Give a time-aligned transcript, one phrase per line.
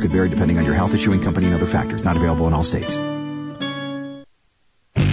[0.00, 2.04] Could vary depending on your health issuing company and other factors.
[2.04, 2.98] Not available in all states.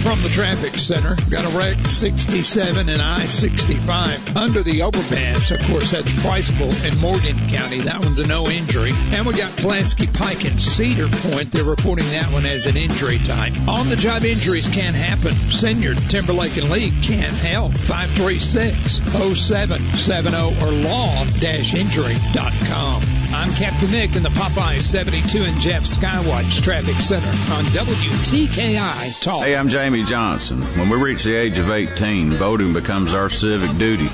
[0.06, 5.50] From the traffic center, got a wreck 67 and I-65 under the overpass.
[5.50, 7.80] Of course, that's Priceville in Morgan County.
[7.80, 8.92] That one's a no injury.
[8.94, 11.50] And we got Pulaski Pike and Cedar Point.
[11.50, 13.54] They're reporting that one as an injury type.
[13.66, 15.34] On the job injuries can happen.
[15.50, 17.72] Senior Timberlake and Lee can't help.
[17.72, 23.15] 536-0770 or law-injury.com.
[23.32, 29.44] I'm Captain Nick in the Popeye 72 and Jeff Skywatch Traffic Center on WTKI Talk.
[29.44, 30.62] Hey, I'm Jamie Johnson.
[30.78, 34.08] When we reach the age of 18, voting becomes our civic duty.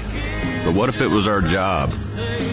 [0.65, 1.93] But what if it was our job?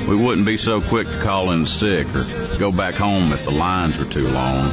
[0.07, 3.51] We wouldn't be so quick to call in sick or go back home if the
[3.51, 4.71] lines were too long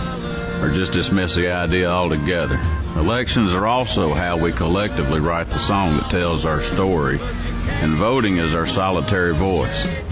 [0.63, 2.59] or just dismiss the idea altogether.
[2.97, 8.39] Elections are also how we collectively write the song that tells our story, and voting
[8.39, 10.06] is our solitary voice.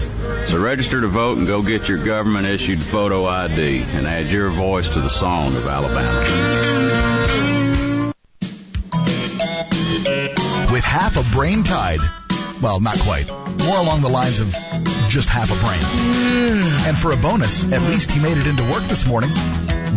[0.47, 4.49] So register to vote and go get your government issued photo ID and add your
[4.51, 6.21] voice to the song of Alabama.
[10.71, 11.99] With half a brain tied,
[12.61, 13.27] Well, not quite.
[13.65, 14.55] More along the lines of
[15.09, 15.81] just half a brain.
[16.87, 19.31] And for a bonus, at least he made it into work this morning.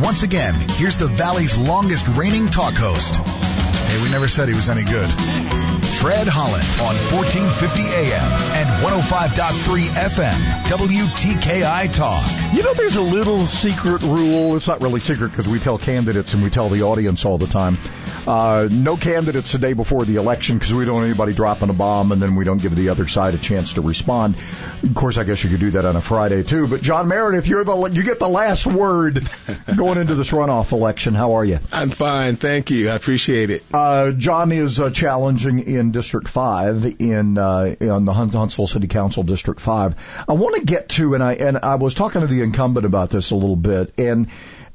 [0.01, 3.17] Once again, here's the Valley's longest reigning talk host.
[3.17, 5.68] Hey, we never said he was any good.
[6.01, 12.25] Fred Holland on 1450 AM and 105.3 FM, WTKI Talk.
[12.55, 14.55] You know, there's a little secret rule.
[14.55, 17.49] It's not really secret because we tell candidates and we tell the audience all the
[17.49, 17.79] time.
[18.27, 21.73] Uh, no candidates the day before the election because we don't want anybody dropping a
[21.73, 24.37] bomb and then we don't give the other side a chance to respond.
[24.83, 26.69] Of course, I guess you could do that on a Friday too.
[26.69, 29.27] But John Meredith, you're the you get the last word
[29.77, 31.15] going into this runoff election.
[31.15, 31.61] How are you?
[31.73, 32.91] I'm fine, thank you.
[32.91, 33.65] I appreciate it.
[33.73, 39.23] Uh, John is uh, challenging in District Five in uh, on the Huntsville City Council
[39.23, 39.95] District Five.
[40.29, 43.11] I want to get to and I and I was talking to the incumbent about
[43.11, 44.29] this a little bit and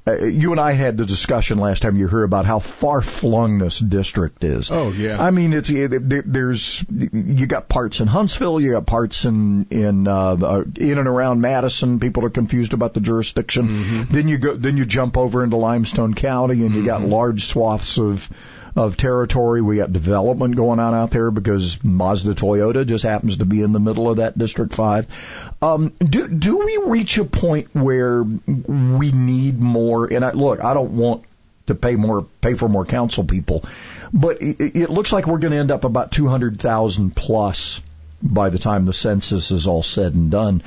[0.05, 3.59] uh, you and I had the discussion last time you heard about how far flung
[3.59, 4.69] this district is.
[4.69, 5.21] Oh yeah.
[5.21, 10.07] I mean, it's it, there's you got parts in Huntsville, you got parts in in
[10.07, 12.01] uh, in and around Madison.
[12.01, 13.69] People are confused about the jurisdiction.
[13.69, 14.13] Mm-hmm.
[14.13, 16.85] Then you go then you jump over into Limestone County, and you mm-hmm.
[16.85, 18.29] got large swaths of
[18.75, 19.61] of territory.
[19.61, 23.71] We got development going on out there because Mazda Toyota just happens to be in
[23.71, 25.53] the middle of that District 5.
[25.61, 30.11] Um, do, do we reach a point where we need more?
[30.11, 31.23] And I, look, I don't want
[31.67, 33.63] to pay more, pay for more council people,
[34.11, 37.81] but it, it looks like we're going to end up about 200,000 plus
[38.21, 40.63] by the time the census is all said and done.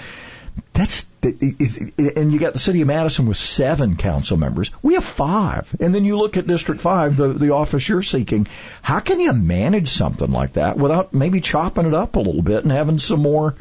[0.73, 4.71] That's and you got the city of Madison with seven council members.
[4.83, 8.47] We have five, and then you look at District Five, the the office you're seeking.
[8.83, 12.63] How can you manage something like that without maybe chopping it up a little bit
[12.63, 13.55] and having some more?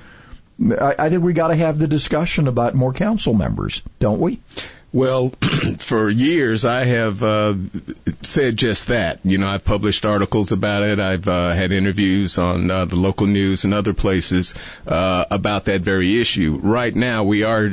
[0.60, 4.40] I, I think we got to have the discussion about more council members, don't we?
[4.96, 5.28] Well,
[5.80, 7.56] for years I have uh,
[8.22, 9.20] said just that.
[9.26, 11.02] You know, I've published articles about it.
[11.02, 14.56] I've uh, had interviews on uh, the local news and other places
[14.88, 16.58] uh, about that very issue.
[16.64, 17.72] Right now, we are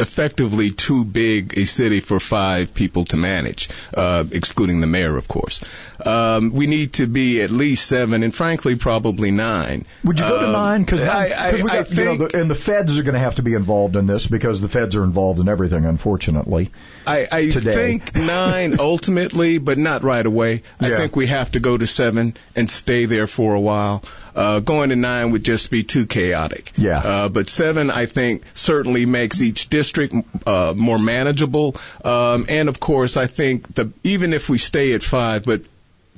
[0.00, 5.28] effectively too big a city for five people to manage, uh, excluding the mayor, of
[5.28, 5.62] course.
[6.04, 9.84] Um, we need to be at least seven, and frankly, probably nine.
[10.04, 10.84] Would you go to Um, nine?
[10.84, 13.36] Because we got, I you know, think the, and the feds are going to have
[13.36, 16.70] to be involved in this because the feds are involved in everything, unfortunately.
[17.06, 20.62] I, I think nine ultimately, but not right away.
[20.80, 20.96] I Yeah.
[20.98, 24.02] think we have to go to seven and stay there for a while.
[24.38, 26.72] Uh, going to nine would just be too chaotic.
[26.76, 26.98] Yeah.
[26.98, 30.14] Uh, but seven, I think, certainly makes each district
[30.46, 31.74] uh, more manageable.
[32.04, 35.62] Um, and of course, I think the even if we stay at five, but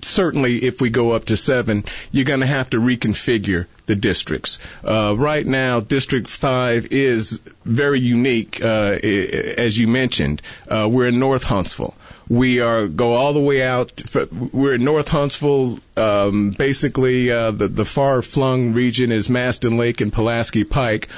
[0.04, 4.58] certainly if we go up to seven, you're going to have to reconfigure the districts.
[4.84, 10.42] Uh, right now, District 5 is very unique, uh, as you mentioned.
[10.68, 11.94] Uh, we're in North Huntsville.
[12.30, 14.02] We are go all the way out.
[14.30, 15.80] We're in North Huntsville.
[15.96, 21.08] Um, basically, uh, the the far flung region is Mastin Lake and Pulaski Pike,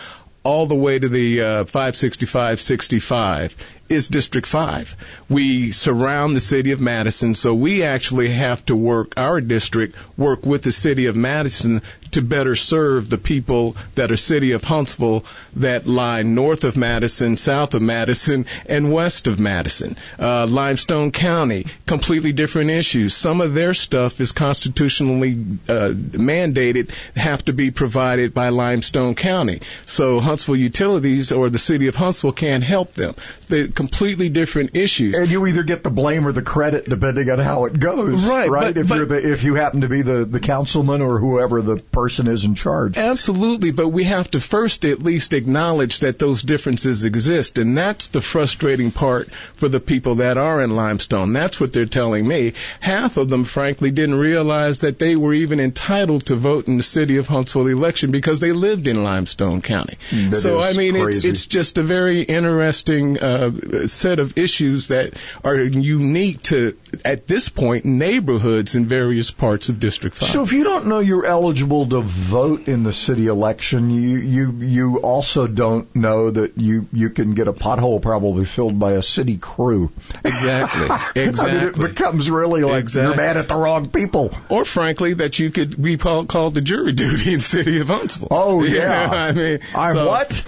[0.43, 3.57] all the way to the uh, 565, 65
[3.93, 4.97] is District 5.
[5.29, 10.47] We surround the city of Madison, so we actually have to work, our district, work
[10.47, 11.83] with the city of Madison
[12.13, 15.25] to better serve the people that are city of Huntsville
[15.57, 19.97] that lie north of Madison, south of Madison, and west of Madison.
[20.19, 23.15] Uh, Limestone County, completely different issues.
[23.15, 25.33] Some of their stuff is constitutionally
[25.69, 29.61] uh, mandated, have to be provided by Limestone County.
[29.87, 33.15] So Huntsville Utilities or the city of Huntsville can't help them.
[33.49, 35.19] They completely different issues.
[35.19, 38.25] And you either get the blame or the credit depending on how it goes.
[38.27, 38.75] Right, Right.
[38.75, 41.63] but- if but- you're the if you happen to be the the councilman or whoever
[41.63, 42.97] the person is in charge.
[42.97, 48.09] Absolutely, but we have to first at least acknowledge that those differences exist, and that's
[48.09, 51.33] the frustrating part for the people that are in Limestone.
[51.33, 52.53] That's what they're telling me.
[52.81, 56.83] Half of them, frankly, didn't realize that they were even entitled to vote in the
[56.83, 59.97] city of Huntsville election because they lived in Limestone County.
[60.31, 63.51] That so I mean, it's it's just a very interesting uh,
[63.87, 65.15] set of issues that
[65.45, 70.29] are unique to at this point neighborhoods in various parts of District Five.
[70.29, 74.53] So if you don't know you're eligible to vote in the city election, you you
[74.53, 79.03] you also don't know that you you can get a pothole probably filled by a
[79.03, 79.91] city crew.
[80.25, 83.09] exactly, I mean, it becomes really like Exactly.
[83.09, 84.33] you're mad at the wrong people.
[84.49, 88.29] or frankly that you could be called, the jury duty in city of Huntsville.
[88.31, 89.07] Oh, You yeah.
[89.07, 90.45] know, I mean, I'm so- what?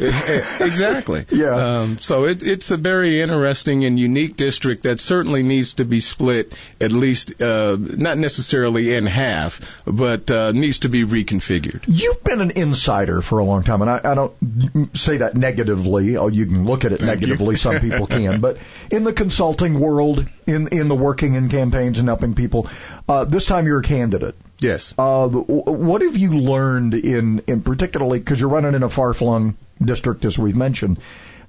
[0.61, 1.27] exactly.
[1.31, 1.81] Yeah.
[1.81, 6.01] Um, so it, it's a very interesting and unique district that certainly needs to be
[6.01, 11.85] split at least, uh, not necessarily in half, but uh, needs to be reconfigured.
[11.87, 16.17] You've been an insider for a long time, and I, I don't say that negatively.
[16.17, 17.57] Oh, you can look at it negatively.
[17.57, 18.59] Some people can, but
[18.91, 22.69] in the consulting world, in in the working in campaigns and helping people,
[23.09, 24.35] uh, this time you're a candidate.
[24.59, 24.95] Yes.
[24.97, 30.25] Uh, what have you learned in, in particularly because you're running in a far-flung district,
[30.25, 30.99] as we've mentioned?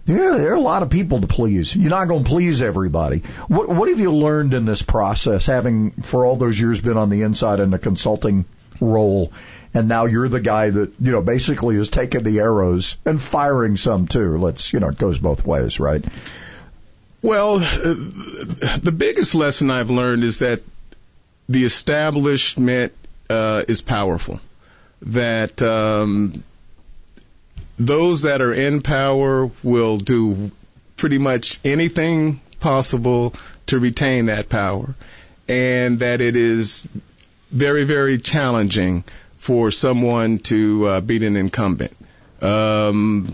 [0.05, 1.75] There, there are a lot of people to please.
[1.75, 3.23] You're not going to please everybody.
[3.47, 7.09] What, what have you learned in this process, having for all those years been on
[7.09, 8.45] the inside in a consulting
[8.79, 9.31] role,
[9.73, 13.77] and now you're the guy that you know basically is taking the arrows and firing
[13.77, 14.37] some too.
[14.37, 16.05] Let's you know it goes both ways, right?
[17.23, 17.95] Well, uh,
[18.77, 20.61] the biggest lesson I've learned is that
[21.49, 22.93] the establishment
[23.27, 24.39] uh, is powerful.
[25.01, 26.43] That um,
[27.77, 30.51] those that are in power will do
[30.97, 33.33] pretty much anything possible
[33.67, 34.95] to retain that power,
[35.47, 36.87] and that it is
[37.51, 39.03] very, very challenging
[39.37, 41.95] for someone to uh, beat an incumbent.
[42.41, 43.27] Um,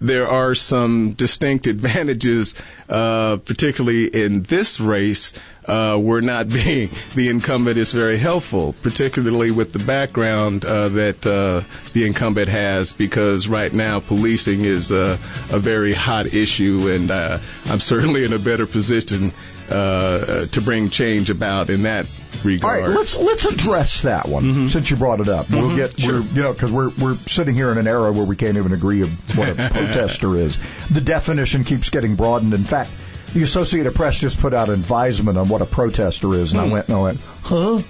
[0.00, 2.54] there are some distinct advantages,
[2.88, 5.32] uh, particularly in this race,
[5.64, 11.26] uh, where not being the incumbent is very helpful, particularly with the background uh, that
[11.26, 11.62] uh,
[11.92, 15.16] the incumbent has, because right now policing is a
[15.50, 19.32] very hot issue, and uh, I'm certainly in a better position
[19.70, 22.06] uh, to bring change about in that
[22.44, 22.82] regard.
[22.82, 25.50] right, let's let's address that one since you brought it up.
[25.50, 28.36] We'll get we're, you know because we're we're sitting here in an era where we
[28.36, 30.58] can't even agree of what a protester is.
[30.90, 32.54] The definition keeps getting broadened.
[32.54, 32.90] In fact,
[33.32, 36.68] the Associated Press just put out an advisement on what a protester is, and I
[36.68, 37.82] went and I went, huh?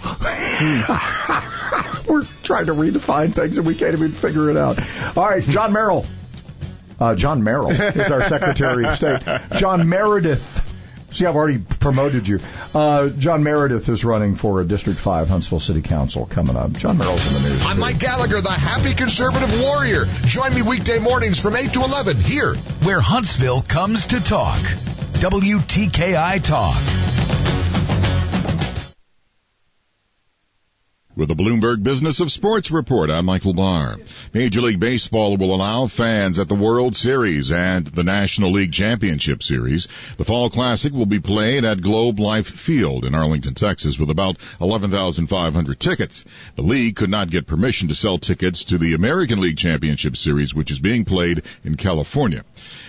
[2.09, 4.79] we're trying to redefine things and we can't even figure it out.
[5.17, 6.07] All right, John Merrill.
[6.99, 9.21] Uh, John Merrill is our Secretary of State.
[9.57, 10.56] John Meredith.
[11.17, 12.41] See, I've already promoted you.
[12.75, 16.73] Uh, John Meredith is running for a District 5 Huntsville City Council coming up.
[16.73, 17.65] John Merrill's in the news.
[17.65, 20.05] I'm Mike Gallagher, the happy conservative warrior.
[20.27, 22.55] Join me weekday mornings from 8 to 11 here.
[22.85, 24.61] Where Huntsville comes to talk.
[24.61, 27.46] WTKI Talk.
[31.17, 33.97] With the Bloomberg Business of Sports report, I'm Michael Barr.
[34.35, 39.43] Major League Baseball will allow fans at the World Series and the National League Championship
[39.43, 39.89] Series.
[40.19, 44.37] The Fall Classic will be played at Globe Life Field in Arlington, Texas with about
[44.61, 46.23] 11,500 tickets.
[46.55, 50.55] The league could not get permission to sell tickets to the American League Championship Series,
[50.55, 52.45] which is being played in California.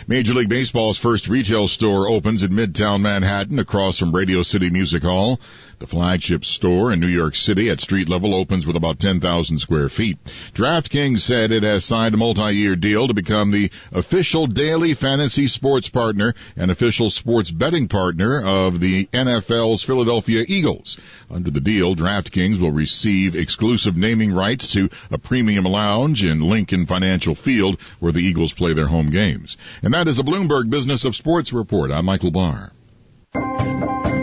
[0.05, 5.03] Major League Baseball's first retail store opens in Midtown Manhattan across from Radio City Music
[5.03, 5.39] Hall.
[5.79, 9.89] The flagship store in New York City at street level opens with about 10,000 square
[9.89, 10.17] feet.
[10.53, 15.89] DraftKings said it has signed a multi-year deal to become the official daily fantasy sports
[15.89, 20.99] partner and official sports betting partner of the NFL's Philadelphia Eagles.
[21.29, 26.85] Under the deal, DraftKings will receive exclusive naming rights to a premium lounge in Lincoln
[26.85, 29.57] Financial Field where the Eagles play their home games.
[29.81, 31.91] And that is a Bloomberg Business of Sports report.
[31.91, 32.71] I'm Michael Barr.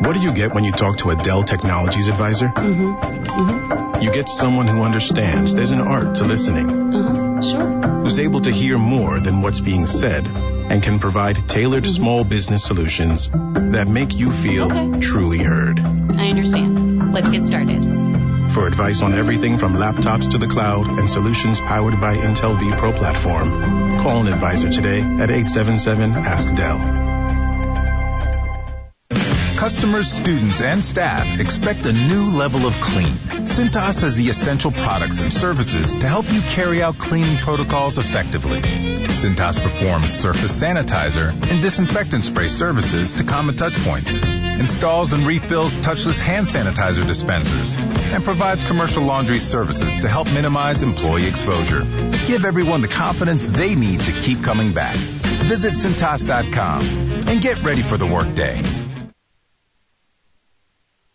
[0.05, 2.49] What do you get when you talk to a Dell Technologies advisor?
[2.49, 2.95] Mm-hmm.
[2.95, 3.74] Mm-hmm.
[4.01, 7.43] You get someone who understands there's an art to listening, Uh-huh.
[7.43, 7.81] Sure.
[8.03, 12.65] who's able to hear more than what's being said, and can provide tailored small business
[12.65, 15.01] solutions that make you feel Okay.
[15.01, 15.81] truly heard.
[16.19, 17.13] I understand.
[17.13, 17.81] Let's get started.
[18.51, 22.95] For advice on everything from laptops to the cloud and solutions powered by Intel vPro
[22.95, 23.61] platform,
[24.03, 27.04] call an advisor today at 877 Ask Dell.
[29.65, 33.17] Customers, students, and staff expect a new level of clean.
[33.47, 38.61] Cintas has the essential products and services to help you carry out cleaning protocols effectively.
[38.61, 45.75] Cintas performs surface sanitizer and disinfectant spray services to common touch points, installs and refills
[45.77, 51.81] touchless hand sanitizer dispensers, and provides commercial laundry services to help minimize employee exposure.
[52.27, 54.97] Give everyone the confidence they need to keep coming back.
[55.49, 56.83] Visit Cintas.com
[57.29, 58.63] and get ready for the workday.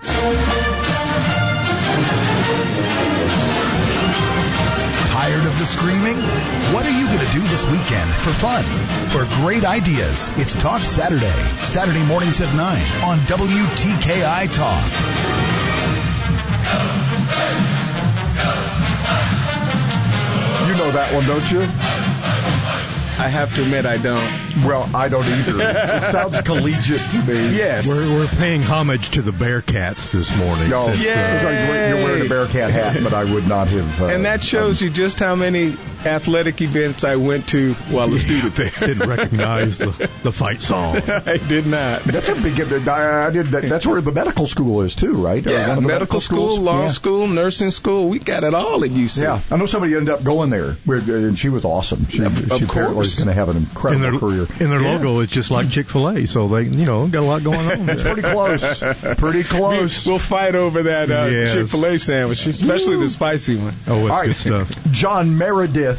[0.00, 0.16] Tired
[5.46, 6.16] of the screaming?
[6.72, 8.62] What are you going to do this weekend for fun?
[9.08, 11.32] For great ideas, it's Talk Saturday.
[11.62, 12.60] Saturday mornings at 9
[13.04, 14.84] on WTKI Talk.
[20.66, 21.66] You know that one, don't you?
[23.18, 24.64] I have to admit I don't.
[24.64, 25.56] Well, I don't either.
[25.60, 27.56] it sounds collegiate to me.
[27.56, 27.86] Yes.
[27.86, 30.68] We're, we're paying homage to the Bearcats this morning.
[30.68, 34.02] No, since, uh, you're wearing a Bearcat hat, but I would not have.
[34.02, 38.18] Uh, and that shows you just how many athletic events I went to while a
[38.18, 38.70] student there.
[38.80, 40.96] didn't recognize the, the fight song.
[41.08, 42.04] I did not.
[42.04, 42.60] That's a big.
[42.60, 43.46] I did.
[43.46, 45.44] That, that's where the medical school is too, right?
[45.44, 46.58] Yeah, one of the medical school, schools?
[46.60, 46.88] law Yeah.
[46.88, 48.08] school, nursing school.
[48.08, 49.22] We got it all at UC.
[49.22, 52.06] Yeah, I know somebody ended up going there, and she was awesome.
[52.08, 53.12] She, Of- she of apparently course.
[53.12, 54.46] is going to have an And incredible their, career.
[54.60, 57.26] and their logo is just like Chick Fil A, so they, you know, got a
[57.26, 57.88] lot going on.
[57.88, 58.78] It's pretty close.
[59.18, 60.06] Pretty close.
[60.06, 61.52] We'll fight over that uh, Yes.
[61.54, 63.74] Chick Fil A sandwich, especially the spicy one.
[63.86, 64.26] Oh, it's All right.
[64.26, 64.92] good stuff.
[64.92, 65.95] John Meredith.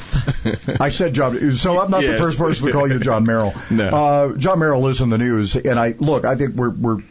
[0.80, 2.20] I said John, so I'm not Yes.
[2.20, 3.54] the first person to call you John Merrill.
[3.70, 3.90] No.
[3.90, 6.26] Uh, John Merrill is in the news, and I look.
[6.26, 7.02] I think we're we're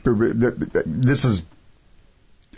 [0.84, 1.44] this is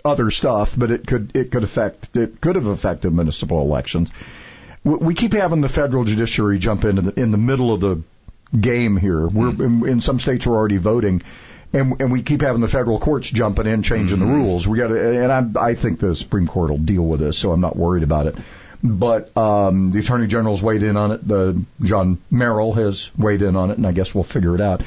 [0.05, 4.11] other stuff, but it could it could affect it could have affected municipal elections.
[4.85, 8.03] We, keep having the federal judiciary jump in in the, in the middle of the
[8.59, 9.27] game here.
[9.27, 11.23] We're in, in some states we're already voting.
[11.71, 14.67] And, and we keep having the federal courts jumping in, changing the rules.
[14.67, 17.53] We got to, and I, I think the Supreme Court will deal with this, so
[17.53, 18.37] I'm not worried about it.
[18.83, 21.27] But um, the Attorney General's weighed in on it.
[21.27, 24.83] The John Merrill has weighed in on it, and I guess we'll figure it out.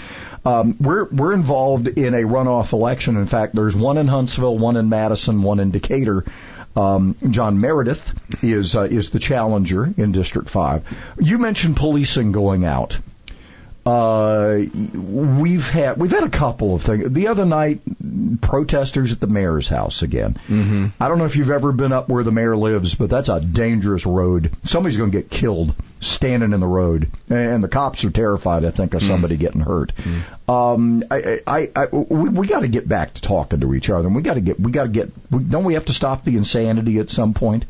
[0.45, 3.17] Um, we're we're involved in a runoff election.
[3.17, 6.23] In fact, there's one in Huntsville, one in Madison, one in Decatur.
[6.75, 10.83] Um, John Meredith is uh, is the challenger in District Five.
[11.19, 12.97] You mentioned policing going out.
[13.83, 14.59] Uh,
[14.93, 17.09] we've had we've had a couple of things.
[17.09, 17.81] The other night,
[18.39, 20.39] protesters at the mayor's house again.
[20.47, 20.87] Mm-hmm.
[20.99, 23.41] I don't know if you've ever been up where the mayor lives, but that's a
[23.41, 24.55] dangerous road.
[24.63, 28.65] Somebody's going to get killed standing in the road, and the cops are terrified.
[28.65, 29.93] I think of somebody getting hurt.
[30.47, 34.07] Um, I, I, I, we, we got to get back to talking to each other,
[34.07, 35.11] and we got to get we got to get.
[35.31, 37.65] We, don't we have to stop the insanity at some point?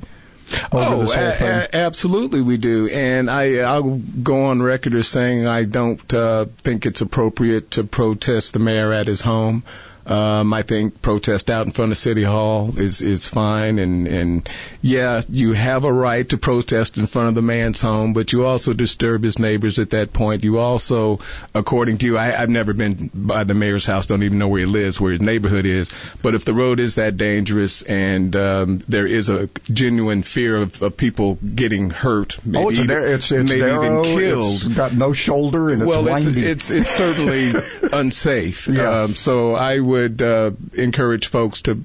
[0.72, 2.88] Oh, a- a- absolutely we do.
[2.88, 7.84] And I, I'll go on record as saying I don't uh, think it's appropriate to
[7.84, 9.64] protest the mayor at his home.
[10.06, 14.50] Um, I think protest out in front of City Hall is is fine, and and
[14.82, 18.46] yeah, you have a right to protest in front of the man's home, but you
[18.46, 20.44] also disturb his neighbors at that point.
[20.44, 21.20] You also,
[21.54, 24.62] according to you, I, I've never been by the mayor's house, don't even know where
[24.62, 25.92] he lives, where his neighborhood is.
[26.24, 30.82] But if the road is that dangerous and um, there is a genuine fear of,
[30.82, 34.04] of people getting hurt, maybe oh, it's, even, it's, it's maybe narrow.
[34.04, 36.46] even killed, It's got no shoulder and well, it's it's, windy.
[36.46, 37.54] it's it's certainly
[37.94, 38.68] unsafe.
[38.68, 39.04] Yeah.
[39.04, 39.91] Um, so I would
[40.22, 41.84] uh, encourage folks to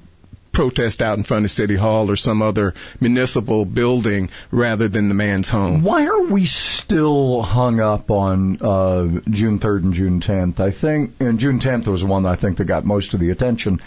[0.57, 5.13] protest out in front of City Hall or some other municipal building rather than the
[5.13, 5.83] man's home.
[5.83, 10.59] Why are we still hung up on uh, June 3rd and June 10th?
[10.59, 13.29] I think, and June 10th was the one I think that got most of the
[13.29, 13.81] attention.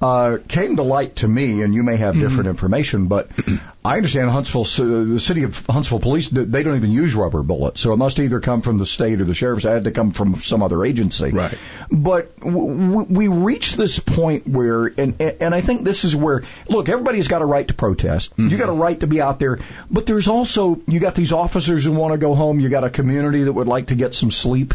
[0.00, 3.30] Uh, came to light to me, and you may have different information, but
[3.84, 7.80] I understand Huntsville, uh, the city of Huntsville police, they don't even use rubber bullets,
[7.80, 9.64] so it must either come from the state or the sheriff's.
[9.64, 11.30] It had to come from some other agency.
[11.30, 11.56] Right.
[11.90, 16.42] But w- w- we reach this point where, and and I think this is where,
[16.68, 18.32] look, everybody's got a right to protest.
[18.36, 19.60] You got a right to be out there,
[19.90, 22.60] but there's also you got these officers who want to go home.
[22.60, 24.74] You got a community that would like to get some sleep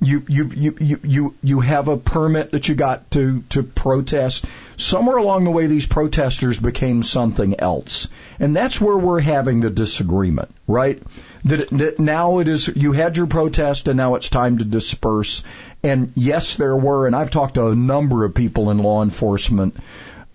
[0.00, 4.44] you you you you you have a permit that you got to to protest.
[4.76, 8.08] Somewhere along the way, these protesters became something else,
[8.38, 11.00] and that's where we're having the disagreement, right?
[11.44, 15.44] That, that now it is you had your protest, and now it's time to disperse.
[15.82, 19.76] And yes, there were, and I've talked to a number of people in law enforcement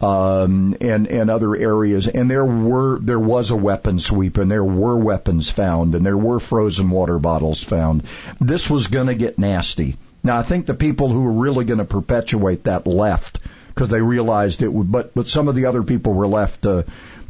[0.02, 2.08] um, and and other areas.
[2.08, 6.18] And there were there was a weapon sweep, and there were weapons found, and there
[6.18, 8.04] were frozen water bottles found.
[8.40, 9.98] This was going to get nasty.
[10.24, 14.02] Now, I think the people who were really going to perpetuate that left because they
[14.02, 14.92] realized it would.
[14.92, 16.86] But but some of the other people were left to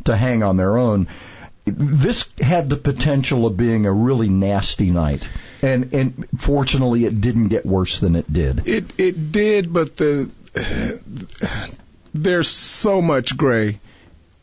[0.05, 1.07] to hang on their own.
[1.65, 5.27] This had the potential of being a really nasty night,
[5.61, 8.67] and and fortunately, it didn't get worse than it did.
[8.67, 10.29] It it did, but the
[12.13, 13.79] there's so much gray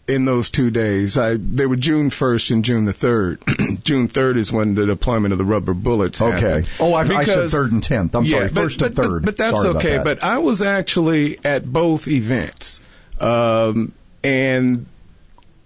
[0.07, 1.19] in those two days.
[1.19, 3.83] I they were June 1st and June the 3rd.
[3.83, 6.41] June 3rd is when the deployment of the rubber bullets Okay.
[6.41, 6.71] happened.
[6.81, 8.15] Oh, I, I said third and tenth.
[8.15, 9.23] I'm yeah, sorry, first but, and third.
[9.23, 9.97] But, but that's Sorry okay.
[9.97, 10.05] that.
[10.05, 12.81] But I was actually at both events,
[13.21, 13.93] um,
[14.23, 14.87] and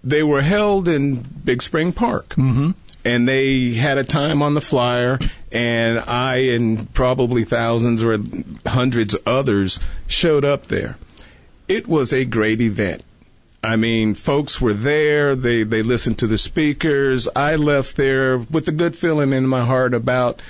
[0.03, 2.29] they were held in Big Spring Park.
[2.29, 2.71] Mm-hmm.
[3.03, 5.17] And they had a time on the flyer,
[5.51, 8.19] and I and probably thousands or
[8.63, 10.97] hundreds of others showed up there.
[11.71, 13.01] It was a great event.
[13.63, 15.35] I mean, folks were there.
[15.35, 17.29] They they listened to the speakers.
[17.33, 20.41] I left there with a good feeling in my heart about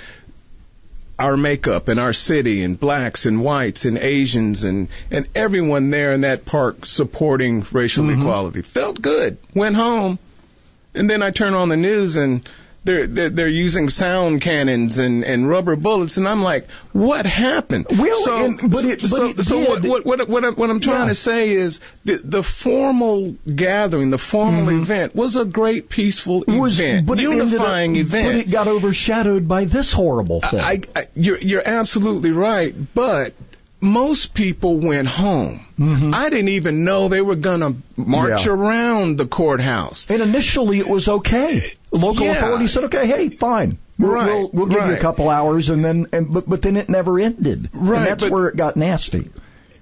[1.20, 6.12] our makeup and our city and blacks and whites and Asians and and everyone there
[6.12, 8.22] in that park supporting racial mm-hmm.
[8.22, 8.62] equality.
[8.62, 9.38] Felt good.
[9.54, 10.18] Went home,
[10.92, 12.48] and then I turn on the news and.
[12.84, 17.86] They're, they're they're using sound cannons and, and rubber bullets and I'm like, what happened?
[17.90, 20.68] Well, so, and- but it- but so, it so what, what what what I'm, what
[20.68, 21.08] I'm trying Yeah.
[21.08, 24.82] to say is the the formal gathering, the formal mm-hmm.
[24.82, 28.26] event was a great peaceful Was- event, but ended up- unifying event.
[28.26, 30.60] But it got overshadowed by this horrible thing.
[30.60, 33.32] I, I, you're, you're absolutely right, but
[33.82, 35.66] most people went home.
[36.14, 38.48] I didn't even know they were going to march Mm-hmm.
[38.48, 38.54] Yeah.
[38.54, 40.08] around the courthouse.
[40.08, 41.60] and initially, it was okay.
[41.90, 42.32] Local Yeah.
[42.36, 45.84] authorities said, "Okay, hey, fine, we'll, Right, we'll, we'll give you a couple hours," and
[45.84, 47.68] then, and, but but then it never ended.
[47.72, 49.30] Right, and that's but- where it got nasty.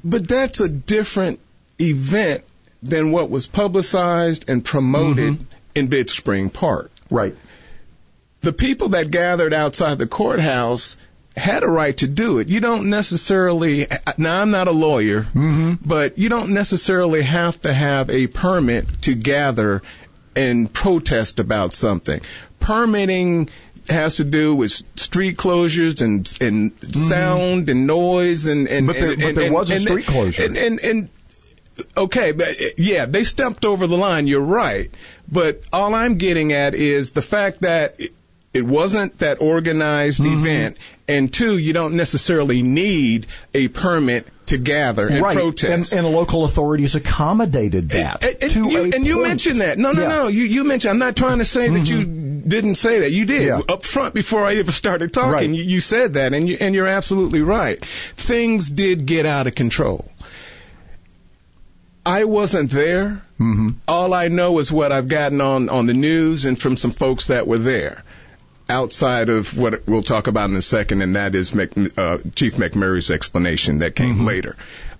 [0.02, 1.40] But that's a different
[1.78, 2.42] event
[2.82, 5.44] than what was publicized and promoted Mm-hmm.
[5.74, 6.90] in Big Spring Park.
[7.10, 7.36] Right.
[8.40, 10.96] the people that gathered outside the courthouse
[11.40, 12.48] had a right to do it.
[12.48, 13.86] You don't necessarily,
[14.18, 15.74] now I'm not a lawyer, mm-hmm.
[15.84, 19.82] but you don't necessarily have to have a permit to gather
[20.36, 22.20] and protest about something.
[22.60, 23.48] Permitting
[23.88, 26.90] has to do with street closures and and mm-hmm.
[26.92, 30.06] sound and noise and and But there- and, but there and- was a and- street
[30.06, 30.44] closure.
[30.44, 31.08] and and, and
[31.96, 34.26] okay, but yeah, they stepped over the line.
[34.26, 34.90] You're right,
[35.30, 37.98] but all I'm getting at is the fact that.
[38.52, 40.40] It, wasn't that organized Mm-hmm.
[40.40, 45.36] event, and two, you don't necessarily need a permit to gather and right.
[45.36, 45.92] protest.
[45.92, 48.24] And, and local authorities accommodated that.
[48.24, 49.78] And, and you, and you mentioned that.
[49.78, 50.08] No, no, Yeah.
[50.08, 50.16] Mm-hmm.
[50.16, 50.28] no.
[50.28, 50.90] You, you mentioned.
[50.90, 53.12] I'm not trying to say that you didn't say that.
[53.12, 53.60] You did Yeah.
[53.68, 55.32] up front before I ever started talking.
[55.32, 55.48] Right.
[55.50, 57.84] You, you said that, and you, and you're absolutely right.
[57.84, 60.10] Things did get out of control.
[62.04, 63.22] I wasn't there.
[63.38, 63.68] Mm-hmm.
[63.86, 67.28] All I know is what I've gotten on on the news and from some folks
[67.28, 68.02] that were there.
[68.70, 72.54] Outside of what we'll talk about in a second, and that is Mc, uh, Chief
[72.56, 74.24] McMurray's explanation that came Mm-hmm.
[74.26, 74.56] later.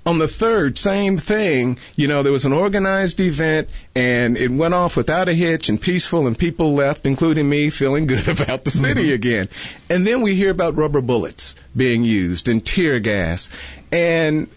[0.06, 1.78] On the third, same thing.
[1.94, 5.80] You know, there was an organized event, and it went off without a hitch and
[5.80, 9.14] peaceful, and people left, including me, feeling good about the city Mm-hmm.
[9.14, 9.48] again.
[9.90, 13.50] And then we hear about rubber bullets being used and tear gas,
[13.92, 14.48] and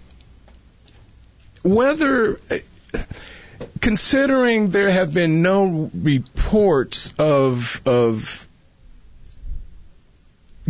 [1.62, 2.39] whether
[3.82, 8.47] considering there have been no reports of of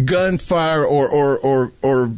[0.04, 2.12] gunfire or or or, or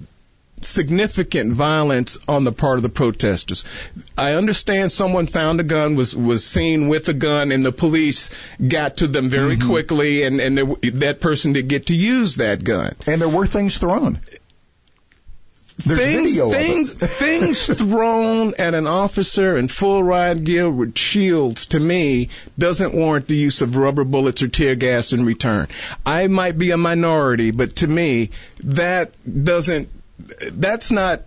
[0.62, 3.66] significant violence on the part of the protesters.
[4.18, 8.30] I understand someone found a gun, was was seen with a gun, and the police
[8.66, 9.68] got to them very mm-hmm.
[9.68, 12.94] quickly, and and there, that person did get to use that gun.
[13.08, 14.20] And there were things thrown.
[15.78, 16.58] There's things video of it.
[16.58, 22.94] things things thrown at an officer in full riot gear with shields to me doesn't
[22.94, 25.68] warrant the use of rubber bullets or tear gas in return.
[26.06, 28.30] I might be a minority, but to me
[28.64, 29.90] that doesn't
[30.54, 31.24] that's not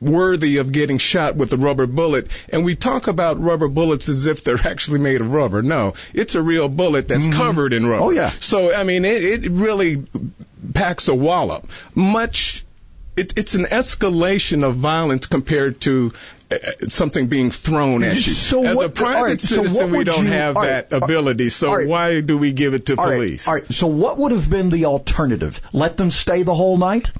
[0.00, 2.28] worthy of getting shot with a rubber bullet.
[2.48, 5.62] And we talk about rubber bullets as if they're actually made of rubber.
[5.62, 7.38] No, it's a real bullet that's mm-hmm.
[7.38, 8.04] covered in rubber.
[8.04, 8.30] Oh, yeah.
[8.30, 10.06] So, I mean, it, it really
[10.74, 11.66] packs a wallop.
[11.94, 12.64] Much,
[13.18, 16.12] it, it's an escalation of violence compared to
[16.50, 16.56] uh,
[16.88, 18.32] something being thrown at you.
[18.32, 20.96] So As what- a private right, so citizen, what we don't you- have right, that
[21.02, 21.48] ability.
[21.50, 21.86] So right.
[21.86, 23.46] why do we give it to police?
[23.46, 23.72] all right.
[23.72, 25.60] So what would have been the alternative?
[25.72, 27.12] Let them stay the whole night?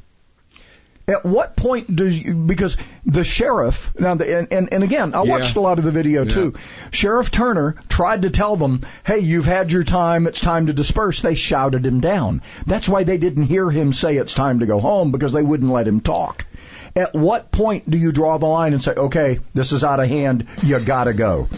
[1.08, 5.22] At what point does you, because the sheriff now the, and, and and again I
[5.22, 5.30] Yeah.
[5.30, 6.52] watched a lot of the video too.
[6.90, 10.26] Sheriff Turner tried to tell them, "Hey, you've had your time.
[10.26, 12.42] It's time to disperse." They shouted him down.
[12.66, 15.72] That's why they didn't hear him say it's time to go home because they wouldn't
[15.72, 16.44] let him talk.
[16.94, 20.08] At what point do you draw the line and say, "Okay, this is out of
[20.08, 20.46] hand.
[20.62, 21.48] You got to go"?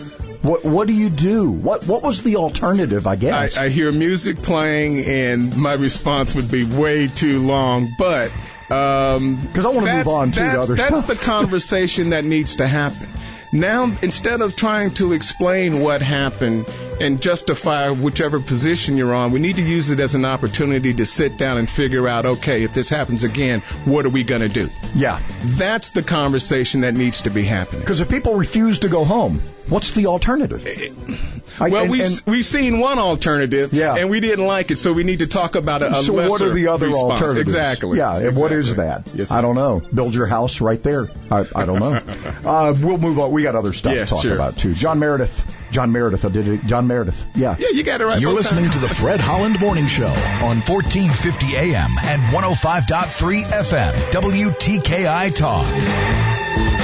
[0.42, 1.50] What what do you do?
[1.50, 3.06] What what was the alternative?
[3.06, 3.56] I guess.
[3.58, 7.88] I, I hear music playing, and my response would be way too long.
[7.98, 8.30] But
[8.70, 11.06] Um, because I wanna move on, to other that's stuff.
[11.18, 13.08] the conversation that needs to happen.
[13.52, 16.66] Now, instead of trying to explain what happened
[17.00, 21.04] and justify whichever position you're on, we need to use it as an opportunity to
[21.04, 24.48] sit down and figure out, okay, if this happens again, what are we going to
[24.48, 24.68] do?
[24.94, 25.18] Yeah.
[25.42, 27.80] That's the conversation that needs to be happening.
[27.80, 30.64] Because if people refuse to go home, what's the alternative?
[30.64, 33.96] I- well, and- we've and- we've seen one alternative, Yeah.
[33.96, 36.40] and we didn't like it, so we need to talk about a, a so what
[36.40, 37.12] are the other response.
[37.12, 37.40] alternatives?
[37.54, 37.98] Exactly.
[37.98, 39.08] Yeah, and what is that?
[39.14, 39.82] Yes, I don't know.
[39.94, 41.08] Build your house right there.
[41.30, 41.94] I, I don't know.
[42.50, 43.30] uh, we'll move on.
[43.32, 44.34] We got other stuff Yes, to talk sure.
[44.34, 44.74] about too.
[44.74, 45.56] John Meredith.
[45.70, 46.24] John Meredith.
[46.24, 46.66] I did it.
[46.66, 47.24] John Meredith.
[47.36, 47.54] Yeah.
[47.58, 48.20] Yeah, you got it right.
[48.20, 48.74] You're listening times.
[48.76, 53.92] to the Fred Holland Morning Show on 1450 AM and 105.3 FM.
[54.12, 56.79] WTKI Talk.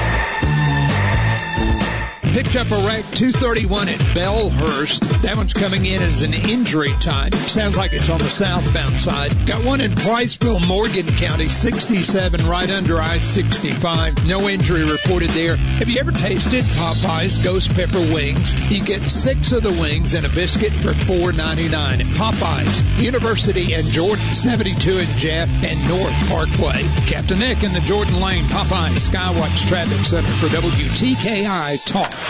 [2.37, 5.23] Picked up a wreck 231 at Bellhurst.
[5.23, 7.33] That one's coming in as an injury time.
[7.33, 9.47] Sounds like it's on the southbound side.
[9.47, 14.27] Got one in Priceville, Morgan County, 67 right under I-65.
[14.27, 15.57] No injury reported there.
[15.57, 18.71] Have you ever tasted Popeye's Ghost Pepper Wings?
[18.71, 23.87] You get six of the wings and a biscuit for $4.99 at Popeye's, University and
[23.87, 26.83] Jordan, 72 in Jeff and North Parkway.
[27.07, 32.26] Captain Nick in the Jordan Lane Popeyes Skywatch Traffic Center for WTKI Talk.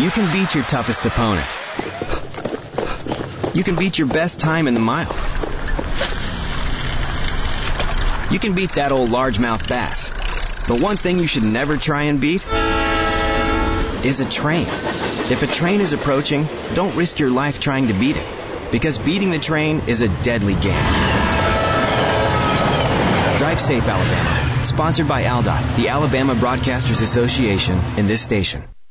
[0.00, 1.48] You can beat your toughest opponent.
[3.54, 5.12] You can beat your best time in the mile.
[8.32, 10.10] You can beat that old largemouth bass.
[10.66, 12.44] But one thing you should never try and beat
[14.04, 14.66] is a train.
[15.30, 18.26] If a train is approaching, don't risk your life trying to beat it.
[18.72, 20.84] Because beating the train is a deadly game.
[23.38, 24.64] Drive safe, Alabama.
[24.64, 28.64] Sponsored by ALDOT, the Alabama Broadcasters Association, in this station.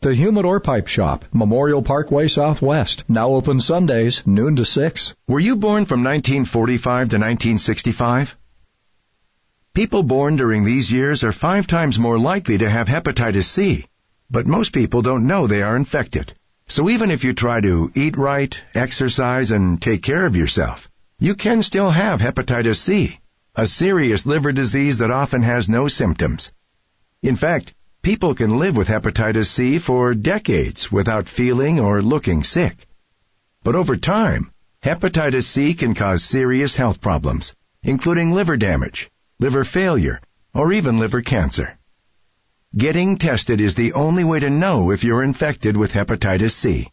[0.00, 3.02] The Humidor Pipe Shop, Memorial Parkway Southwest.
[3.08, 5.16] Now open Sundays, noon to 6.
[5.26, 8.36] Were you born from 1945 to 1965?
[9.74, 13.86] People born during these years are five times more likely to have hepatitis C,
[14.30, 16.32] but most people don't know they are infected.
[16.68, 21.34] So even if you try to eat right, exercise, and take care of yourself, you
[21.34, 23.18] can still have hepatitis C,
[23.56, 26.52] a serious liver disease that often has no symptoms.
[27.20, 32.86] In fact, people can live with hepatitis C for decades without feeling or looking sick.
[33.62, 34.50] But over time,
[34.82, 40.20] hepatitis C can cause serious health problems, including liver damage, liver failure,
[40.54, 41.78] or even liver cancer.
[42.76, 46.88] Getting tested is the only way to know if you're infected with hepatitis C.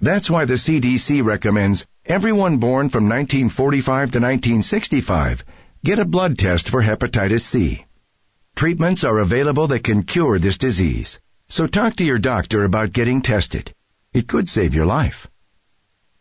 [0.00, 5.44] That's why the CDC recommends everyone born from 1945 to 1965
[5.84, 7.84] get a blood test for hepatitis C.
[8.54, 11.18] Treatments are available that can cure this disease.
[11.48, 13.74] So talk to your doctor about getting tested.
[14.12, 15.28] It could save your life.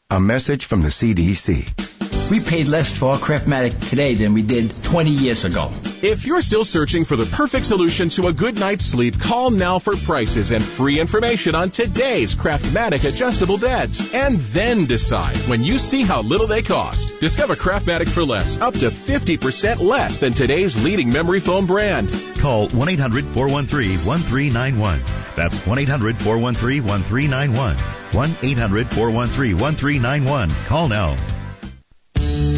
[0.10, 2.30] A message from the CDC.
[2.32, 5.72] We paid less for our Craftmatic today than we did 20 years ago.
[6.02, 9.78] If you're still searching for the perfect solution to a good night's sleep, call now
[9.78, 14.12] for prices and free information on today's Craftmatic adjustable beds.
[14.12, 17.20] And then decide when you see how little they cost.
[17.20, 22.10] Discover Craftmatic for less, up to 50% less than today's leading memory foam brand.
[22.38, 25.36] Call 1-800-413-1391.
[25.36, 27.76] That's 1-800-413-1391.
[27.76, 30.66] 1-800-413-1391.
[30.66, 31.16] Call now.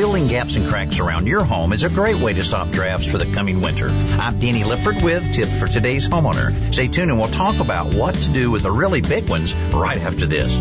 [0.03, 3.17] Filling gaps and cracks around your home is a great way to stop drafts for
[3.17, 3.87] the coming winter.
[3.87, 6.73] I'm Danny Lipford with tips for today's homeowner.
[6.73, 9.97] Stay tuned and we'll talk about what to do with the really big ones right
[9.97, 10.53] after this.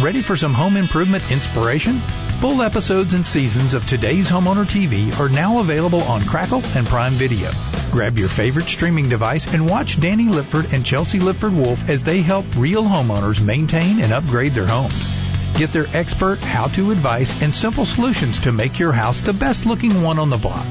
[0.00, 1.98] Ready for some home improvement inspiration?
[2.38, 7.14] Full episodes and seasons of today's Homeowner TV are now available on Crackle and Prime
[7.14, 7.50] Video.
[7.90, 12.20] Grab your favorite streaming device and watch Danny Lipford and Chelsea Lipford Wolf as they
[12.20, 15.19] help real homeowners maintain and upgrade their homes.
[15.56, 20.02] Get their expert how-to advice and simple solutions to make your house the best looking
[20.02, 20.66] one on the block.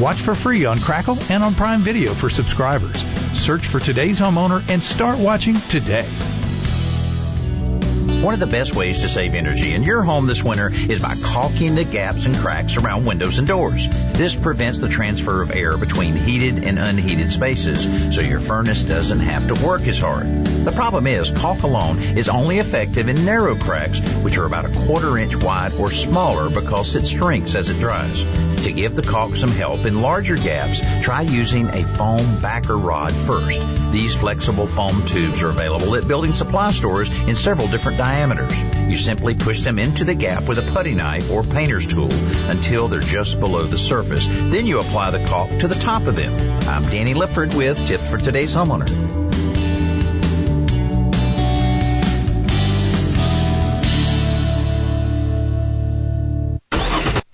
[0.00, 3.04] Watch for free on Crackle and on Prime Video for subscribers.
[3.34, 6.08] Search for today's homeowner and start watching today.
[8.20, 11.16] One of the best ways to save energy in your home this winter is by
[11.22, 13.88] caulking the gaps and cracks around windows and doors.
[13.88, 19.20] This prevents the transfer of air between heated and unheated spaces, so your furnace doesn't
[19.20, 20.26] have to work as hard.
[20.66, 24.78] The problem is, caulk alone is only effective in narrow cracks, which are about a
[24.84, 28.22] quarter inch wide or smaller because it shrinks as it dries.
[28.64, 33.14] To give the caulk some help in larger gaps, try using a foam backer rod
[33.14, 33.62] first.
[33.90, 38.60] These flexible foam tubes are available at building supply stores in several different diameters.
[38.90, 42.12] You simply push them into the gap with a putty knife or painter's tool
[42.50, 44.26] until they're just below the surface.
[44.26, 46.32] Then you apply the caulk to the top of them.
[46.68, 48.88] I'm Danny Lipford with Tips for Today's Homeowner.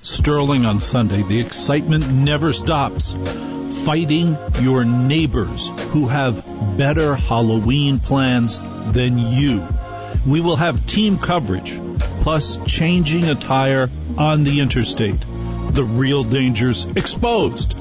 [0.03, 3.17] Sterling on Sunday, the excitement never stops.
[3.87, 6.45] Fighting your neighbors who have
[6.77, 8.61] better Halloween plans
[8.93, 9.67] than you.
[10.27, 11.81] We will have team coverage,
[12.23, 15.21] plus changing a tire on the interstate.
[15.71, 17.77] The real dangers exposed.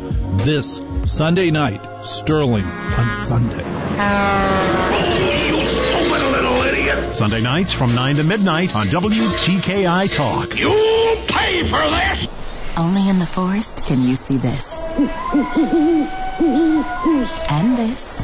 [0.45, 3.63] This Sunday night, Sterling on Sunday.
[7.13, 10.55] Sunday nights from 9 to midnight on WTKI Talk.
[10.55, 12.29] You'll pay for this!
[12.77, 14.83] Only in the forest can you see this.
[17.49, 18.23] And this.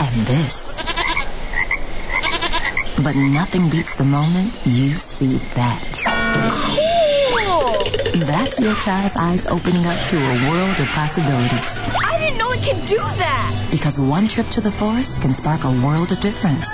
[0.00, 0.76] And this.
[3.02, 6.00] But nothing beats the moment you see that.
[7.34, 8.24] Cool!
[8.24, 11.76] That's your child's eyes opening up to a world of possibilities.
[11.78, 13.68] I didn't know it could do that!
[13.72, 16.72] Because one trip to the forest can spark a world of difference.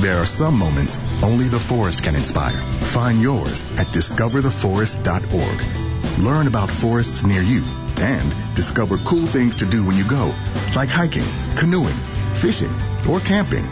[0.00, 2.60] There are some moments only the forest can inspire.
[2.60, 6.22] Find yours at discovertheforest.org.
[6.24, 7.64] Learn about forests near you
[7.98, 10.32] and discover cool things to do when you go,
[10.76, 11.94] like hiking, canoeing,
[12.34, 12.70] fishing,
[13.08, 13.66] or camping.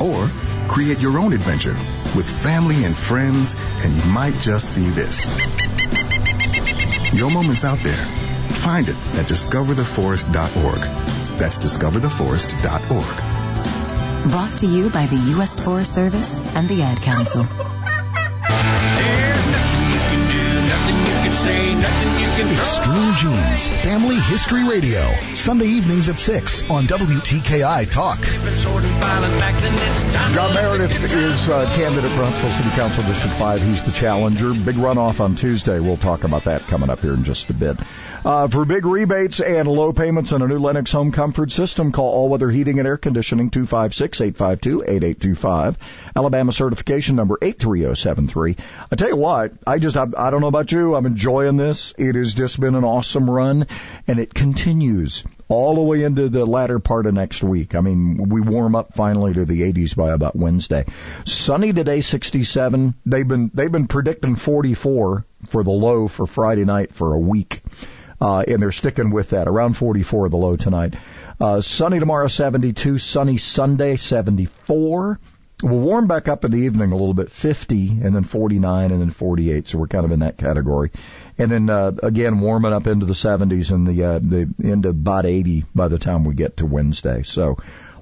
[0.00, 0.28] Or
[0.68, 1.76] create your own adventure
[2.16, 5.24] with family and friends, and you might just see this.
[7.14, 8.04] Your moment's out there.
[8.64, 10.80] Find it at discovertheforest.org.
[11.38, 14.30] That's discovertheforest.org.
[14.30, 15.56] Brought to you by the U.S.
[15.60, 17.46] Forest Service and the Ad Council.
[22.52, 25.00] Extreme Genes, Family History Radio,
[25.32, 28.20] Sunday evenings at 6 on WTKI Talk.
[30.34, 33.62] John Meredith is uh, candidate for Huntsville City Council District 5.
[33.62, 34.52] He's the challenger.
[34.52, 35.80] Big runoff on Tuesday.
[35.80, 37.78] We'll talk about that coming up here in just a bit.
[38.24, 42.08] Uh, for big rebates and low payments on a new Lennox home comfort system, call
[42.08, 45.76] All Weather Heating and Air Conditioning 256-852-8825.
[46.16, 48.56] Alabama certification number 83073.
[48.90, 51.92] I tell you what, I just, I, I don't know about you, I'm enjoying this.
[51.98, 53.66] It just been an awesome run
[54.06, 57.74] and it continues all the way into the latter part of next week.
[57.74, 60.86] I mean, we warm up finally to the 80s by about Wednesday.
[61.26, 62.94] Sunny today, 67.
[63.04, 67.62] They've been, they've been predicting 44 for the low for Friday night for a week.
[68.20, 70.94] Uh, and they're sticking with that around 44 the low tonight.
[71.40, 75.18] Uh, sunny tomorrow 72, sunny Sunday 74.
[75.62, 79.00] We'll warm back up in the evening a little bit, 50 and then 49 and
[79.00, 79.68] then 48.
[79.68, 80.90] So we're kind of in that category.
[81.36, 85.26] And then, uh, again, warming up into the 70s and the, uh, the into about
[85.26, 87.22] 80 by the time we get to Wednesday.
[87.24, 87.58] So,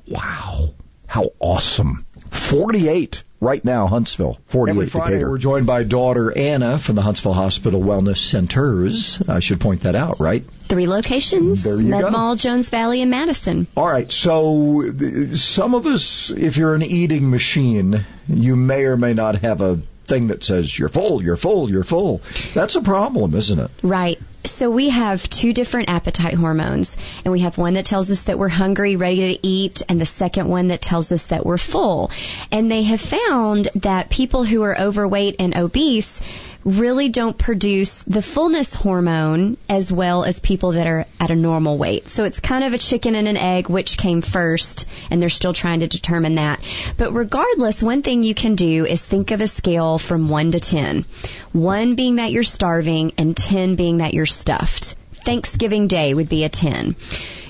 [0.07, 0.75] wow.
[1.07, 2.07] How awesome.
[2.31, 4.38] 48 right now, Huntsville.
[4.47, 5.31] 48 Every Friday, Decatur.
[5.31, 9.21] we're joined by daughter Anna from the Huntsville Hospital Wellness Centers.
[9.29, 10.42] I should point that out, right?
[10.64, 11.64] Three locations.
[11.64, 12.11] There you Med go.
[12.11, 13.66] Mall, Jones Valley, and Madison.
[13.77, 14.11] All right.
[14.11, 14.90] So
[15.35, 19.81] some of us, if you're an eating machine, you may or may not have a
[20.12, 22.20] thing that says you're full, you're full, you're full.
[22.53, 23.70] That's a problem, isn't it?
[23.83, 24.20] Right.
[24.44, 28.38] So we have two different appetite hormones, and we have one that tells us that
[28.38, 32.11] we're hungry, ready to eat, and the second one that tells us that we're full.
[32.51, 36.20] And they have found that people who are overweight and obese
[36.64, 41.79] really don't produce the fullness hormone as well as people that are at a normal
[41.79, 42.09] weight.
[42.09, 45.53] So it's kind of a chicken and an egg, which came first, and they're still
[45.53, 46.61] trying to determine that.
[46.96, 50.61] But regardless, one thing you can do is think of a scale from 1 to
[50.61, 51.05] 10.
[51.53, 54.96] 1 being that you're starving and 10 being that you're stuffed.
[55.25, 56.96] Thanksgiving Day would be a 10.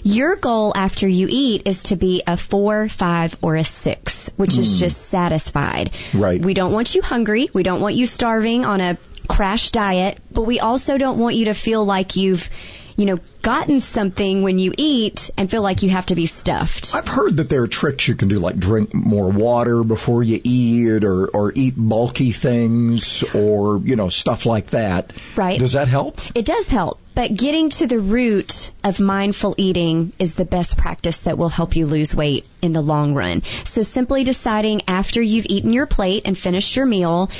[0.05, 4.59] Your goal after you eat is to be a four, five, or a six, which
[4.59, 4.79] is Mm.
[4.81, 5.91] just satisfied.
[6.13, 6.41] Right.
[6.45, 7.49] We don't want you hungry.
[7.53, 11.45] We don't want you starving on a crash diet, but we also don't want you
[11.47, 12.51] to feel like you've,
[12.97, 16.95] you know, gotten something when you eat and feel like you have to be stuffed.
[16.95, 20.41] I've heard that there are tricks you can do, like drink more water before you
[20.43, 25.13] eat, or or eat bulky things, or you know stuff like that.
[25.37, 25.59] Right.
[25.59, 26.21] Does that help?
[26.37, 31.21] It does help, but getting to the root of mindful eating is the best practice
[31.21, 33.43] that will help you lose weight in the long run.
[33.65, 37.31] So simply deciding after you've eaten your plate and finished your meal,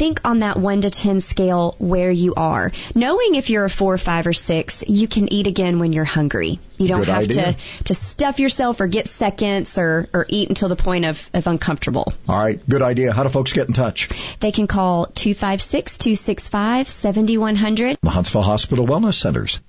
[0.00, 2.72] think on that 1 to 10 scale where you are.
[2.94, 6.58] Knowing if you're a 4, 5, or 6, you can eat again when you're hungry.
[6.78, 7.52] You don't Good have idea.
[7.52, 11.46] to, to stuff yourself or get seconds or, or eat until the point of, of
[11.46, 12.14] uncomfortable.
[12.26, 13.12] All right, good idea.
[13.12, 14.08] How do folks get in touch?
[14.38, 17.98] They can call 256 265 7100.
[18.00, 19.60] The Huntsville Hospital Wellness Centers.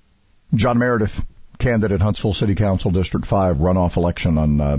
[0.56, 1.26] John Meredith,
[1.62, 4.78] candidate Huntsville City Council District 5 runoff election on uh,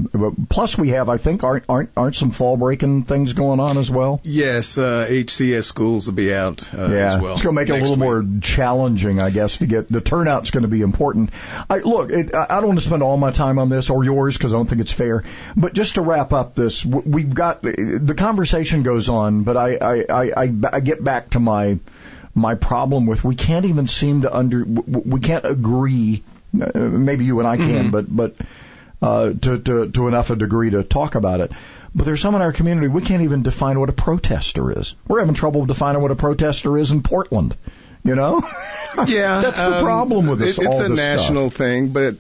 [0.50, 3.90] plus we have I think aren't aren't aren't some fall breaking things going on as
[3.90, 4.20] well.
[4.24, 7.32] Yes, uh, HCS schools will be out uh, yeah, as well.
[7.32, 7.98] it's going to make it a little week.
[7.98, 11.30] more challenging, I guess, to get the turnout's going to be important.
[11.70, 14.36] I, look, it, I don't want to spend all my time on this or yours
[14.36, 15.24] because I don't think it's fair.
[15.56, 20.04] But just to wrap up this, we've got the conversation goes on, but I I,
[20.08, 21.78] I, I, I get back to my
[22.34, 26.22] my problem with we can't even seem to under we can't agree.
[26.60, 27.90] Uh, maybe you and I can, Mhm.
[27.90, 28.34] but but
[29.00, 31.52] uh, to, to to enough a degree to talk about it.
[31.94, 34.94] But there's some in our community we can't even define what a protester is.
[35.08, 37.56] We're having trouble defining what a protester is in Portland.
[38.04, 38.42] You know?
[39.06, 40.58] yeah, That's the um, problem with this.
[40.58, 41.58] it- It's all a this national stuff.
[41.58, 42.16] thing, but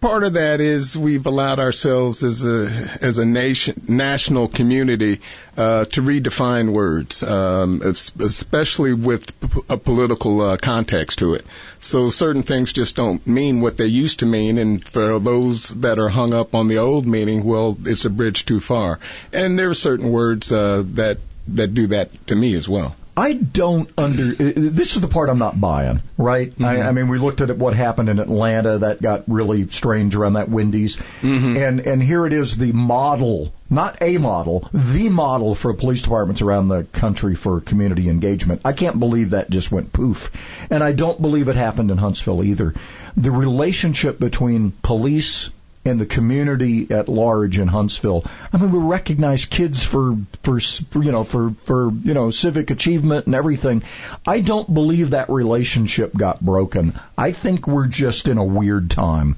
[0.00, 2.66] part of that is we've allowed ourselves as a
[3.02, 5.20] as a nation national community
[5.56, 9.32] uh, to redefine words, um, especially with
[9.68, 11.44] a political uh, context to it.
[11.80, 15.98] So certain things just don't mean what they used to mean, and for those that
[15.98, 18.98] are hung up on the old meaning, well, it's a bridge too far.
[19.32, 22.96] And there are certain words uh, that that do that to me as well.
[23.16, 24.34] I don't under.
[24.34, 26.52] This is the part I'm not buying, right?
[26.58, 26.82] I, mm-hmm.
[26.82, 28.78] I mean, we looked at what happened in Atlanta.
[28.78, 31.56] That got really strange around that Wendy's, mm-hmm.
[31.56, 36.40] and and here it is, the model, not a model, the model for police departments
[36.40, 38.62] around the country for community engagement.
[38.64, 40.30] I can't believe that just went poof,
[40.70, 42.74] and I don't believe it happened in Huntsville either.
[43.16, 45.50] The relationship between police
[45.84, 48.24] and the community at large in Huntsville.
[48.52, 52.70] I mean, we recognize kids for, for, for you know, for, for, you know, civic
[52.70, 53.82] achievement and everything.
[54.26, 56.98] I don't believe that relationship got broken.
[57.16, 59.36] I think we're just in a weird time.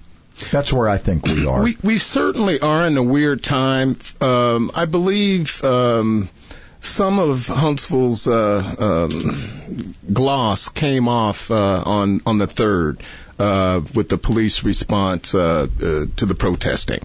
[0.50, 1.62] That's where I think we are.
[1.62, 3.96] We we certainly are in a weird time.
[4.20, 6.30] Um, I believe um,
[6.80, 13.02] some of Huntsville's uh, um, gloss came off uh, on on the third
[13.38, 17.00] uh, with the police response uh, uh, to the protesting,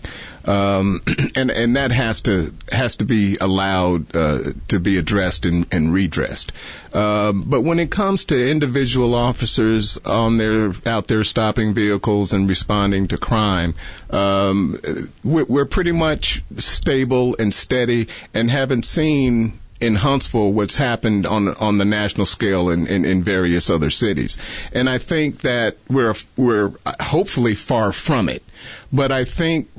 [0.45, 1.01] um,
[1.35, 5.93] and and that has to has to be allowed uh, to be addressed and, and
[5.93, 6.53] redressed.
[6.93, 12.47] Um, but when it comes to individual officers on their out there stopping vehicles and
[12.47, 13.75] responding to crime,
[14.09, 14.79] um,
[15.23, 21.47] we're, we're pretty much stable and steady, and haven't seen in Huntsville what's happened on
[21.49, 24.37] on the national scale in, in, in various other cities.
[24.71, 28.43] And I think that we're we're hopefully far from it.
[28.91, 29.69] But I think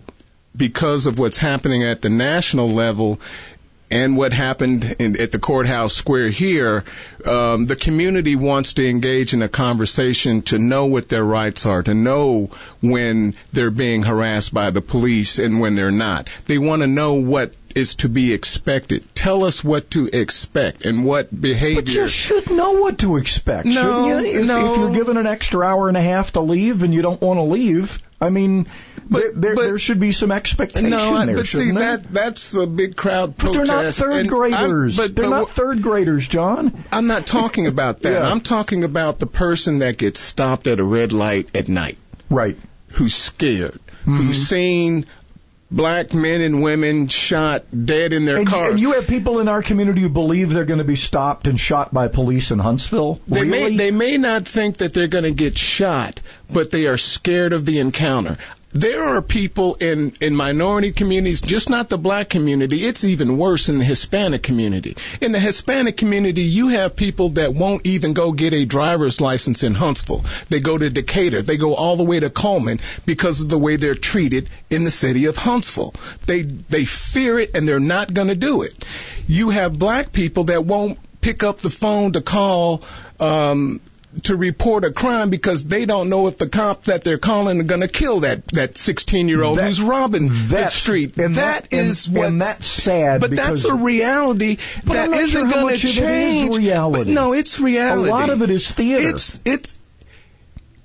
[0.57, 3.21] because of what's happening at the national level
[3.91, 6.85] and what happened in, at the courthouse square here,
[7.25, 11.83] um, the community wants to engage in a conversation to know what their rights are,
[11.83, 12.51] to know
[12.83, 16.29] when they're being harassed by the police and when they're not.
[16.47, 19.07] They want to know what is to be expected.
[19.15, 21.83] Tell us what to expect and what behavior.
[21.83, 24.41] But you should know what to expect, No, shouldn't you?
[24.41, 24.73] If, no.
[24.73, 27.39] if you're given an extra hour and a half to leave and you don't want
[27.39, 28.67] to leave, I mean,
[29.09, 31.99] there, there, there should be some expectation no, there, but see there?
[31.99, 33.59] that that's a big crowd protest.
[33.59, 34.97] But they're not third graders.
[34.97, 36.85] But they're but not third graders, John.
[36.91, 38.13] I'm not talking about that.
[38.13, 38.29] Yeah.
[38.29, 41.99] I'm talking about the person that gets stopped at a red light at night.
[42.29, 42.59] Right.
[42.93, 43.81] Who's scared.
[44.01, 44.17] Mm-hmm.
[44.17, 45.07] Who's seen
[45.71, 48.73] black men and women shot dead in their And, cars.
[48.73, 51.59] and you have people in our community who believe they're going to be stopped and
[51.61, 53.21] shot by police in Huntsville.
[53.29, 53.71] They really?
[53.71, 56.21] may they may not think that they're going to get shot,
[56.53, 58.37] but they are scared of the encounter.
[58.71, 62.85] There are people in, in minority communities, just not the black community.
[62.85, 64.97] It's even worse in the Hispanic community.
[65.23, 69.63] In the Hispanic community, you have people that won't even go get a driver's license
[69.63, 70.23] in Huntsville.
[70.51, 71.41] They go to Decatur.
[71.41, 74.91] They go all the way to Cullman because of the way they're treated in the
[74.91, 75.95] city of Huntsville.
[76.27, 78.85] They they fear it and they're not going to do it.
[79.27, 82.83] You have black people that won't pick up the phone to call
[83.19, 83.81] um,
[84.23, 87.65] to report a crime because they don't know if the cop that they're calling are
[87.65, 91.17] going to kill that that 16 year old who's robbing the street.
[91.19, 95.51] and that that- is and that's sad But that's a reality that not isn't sure
[95.51, 96.57] going to of it is change.
[96.57, 97.05] reality.
[97.05, 98.09] But no, it's reality.
[98.09, 99.11] A lot of it is theater.
[99.11, 99.75] It's it's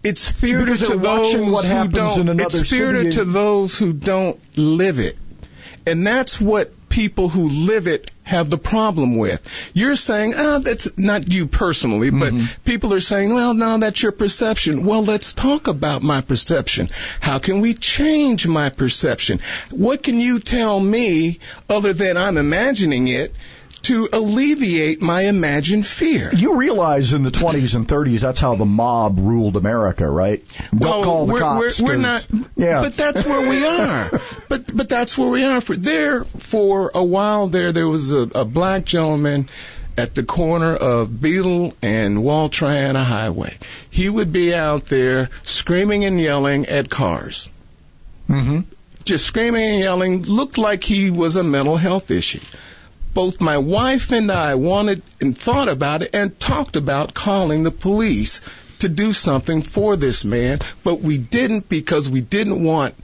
[0.04, 2.28] it's theater Because to those who don't.
[2.28, 3.10] in it's theater city.
[3.12, 5.18] to those who don't live it,
[5.88, 9.48] and that's what people who live it have the problem with.
[9.74, 12.64] You're saying, oh, that's not you personally, but Mm-hmm.
[12.64, 14.86] people are saying, well, now that's your perception.
[14.86, 16.90] Well, let's talk about my perception.
[17.20, 19.40] How can we change my perception?
[19.72, 23.36] What can you tell me other than I'm imagining it?
[23.84, 26.32] To alleviate my imagined fear.
[26.34, 30.42] You realize in the 20s and 30s that's how the mob ruled America, right?
[30.72, 31.82] Don't well, call the we're, cops.
[31.82, 32.26] We're, we're not.
[32.56, 32.82] Yeah.
[32.82, 34.22] But that's where we are.
[34.48, 35.60] but but that's where we are.
[35.60, 39.50] For there, for a while there, there was a, a black gentleman
[39.98, 43.58] at the corner of Beetle and Waltriana Highway.
[43.90, 47.50] He would be out there screaming and yelling at cars.
[48.30, 48.62] Mm-hmm.
[49.04, 52.40] Just screaming and yelling, looked like he was a mental health issue.
[53.14, 57.72] Both my wife and I wanted and thought about it and talked about calling the
[57.72, 58.42] police
[58.80, 62.96] to do something for this man, but we didn't because we didn't want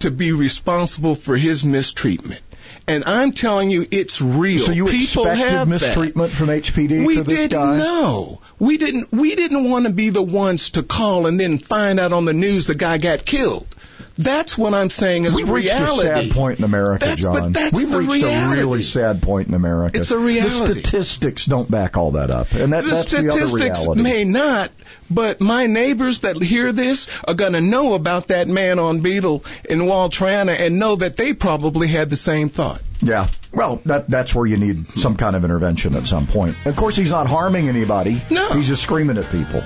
[0.00, 2.40] to be responsible for his mistreatment.
[2.86, 4.66] And I'm telling you, it's real.
[4.66, 7.78] So you People expected have mistreatment from HPD we to this didn't guy?
[7.78, 8.40] know.
[8.58, 9.10] We didn't.
[9.10, 12.34] We didn't want to be the ones to call and then find out on the
[12.34, 13.66] news the guy got killed.
[14.16, 17.52] That's what I'm saying is We've reached a sad point in America, That's- John.
[17.72, 18.60] We've reached reality.
[18.60, 19.98] a really sad point in America.
[19.98, 20.74] It's a reality.
[20.74, 24.02] The statistics don't back all that up, and that, the that's the other statistics reality.
[24.02, 24.70] may not,
[25.10, 29.44] but my neighbors that hear this are going to know about that man on Beetle
[29.68, 32.80] in Waltrana and know that they probably had the same thought.
[33.04, 33.28] Yeah.
[33.52, 36.56] Well, that that's where you need some kind of intervention at some point.
[36.66, 38.20] Of course, he's not harming anybody.
[38.30, 38.50] No.
[38.52, 39.62] He's just screaming at people.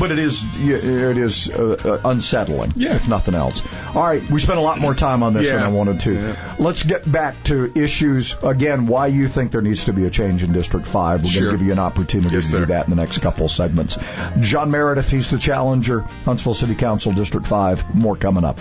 [0.00, 2.96] But it is it is uh, uh, unsettling, Yeah.
[2.96, 3.62] if nothing else.
[3.94, 6.14] All right, we spent a lot more time on this than I wanted to.
[6.14, 6.54] Yeah.
[6.58, 8.86] Let's get back to issues again.
[8.88, 11.22] Why you think there needs to be a change in District Five?
[11.22, 11.42] We're Sure.
[11.42, 13.96] going to give you an opportunity Yes, to do that in the next couple segments.
[14.40, 16.00] John Meredith, he's the challenger.
[16.24, 17.94] Huntsville City Council, District Five.
[17.94, 18.58] More coming up.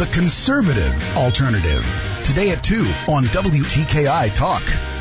[0.00, 1.84] The conservative alternative.
[2.24, 4.99] Today at 2 on WTKI Talk.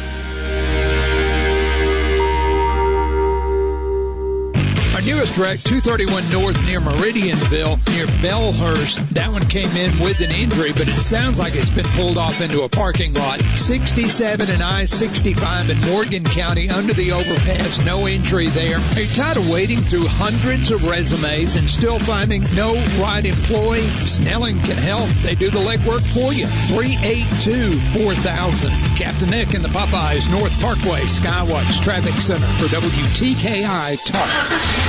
[5.00, 9.08] Our newest wreck, 231 North near Meridianville, near Bellhurst.
[9.12, 12.42] That one came in with an injury, but it sounds like it's been pulled off
[12.42, 13.42] into a parking lot.
[13.56, 17.80] 67 and I-65 in Morgan County under the overpass.
[17.80, 18.76] No injury there.
[18.76, 23.88] Are you tired of waiting through hundreds of resumes and still finding no right employee?
[24.04, 25.08] Snelling can help.
[25.24, 26.46] They do the legwork for you.
[26.46, 28.98] 382-4000.
[28.98, 34.89] Captain Nick and the Popeyes North Parkway Skywatch Traffic Center for WTKI Talk.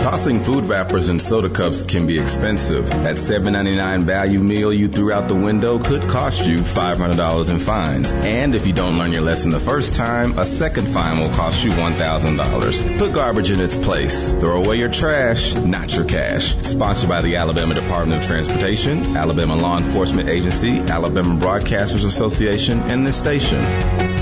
[0.00, 2.88] Tossing food wrappers and soda cups can be expensive.
[2.88, 8.12] That $7.99 value meal you threw out the window could cost you $500 in fines.
[8.12, 11.64] And if you don't learn your lesson the first time, a second fine will cost
[11.64, 12.98] you $1,000.
[12.98, 14.30] Put garbage in its place.
[14.30, 16.56] Throw away your trash, not your cash.
[16.62, 23.06] Sponsored by the Alabama Department of Transportation, Alabama Law Enforcement Agency, Alabama Broadcasters Association, and
[23.06, 24.21] this station.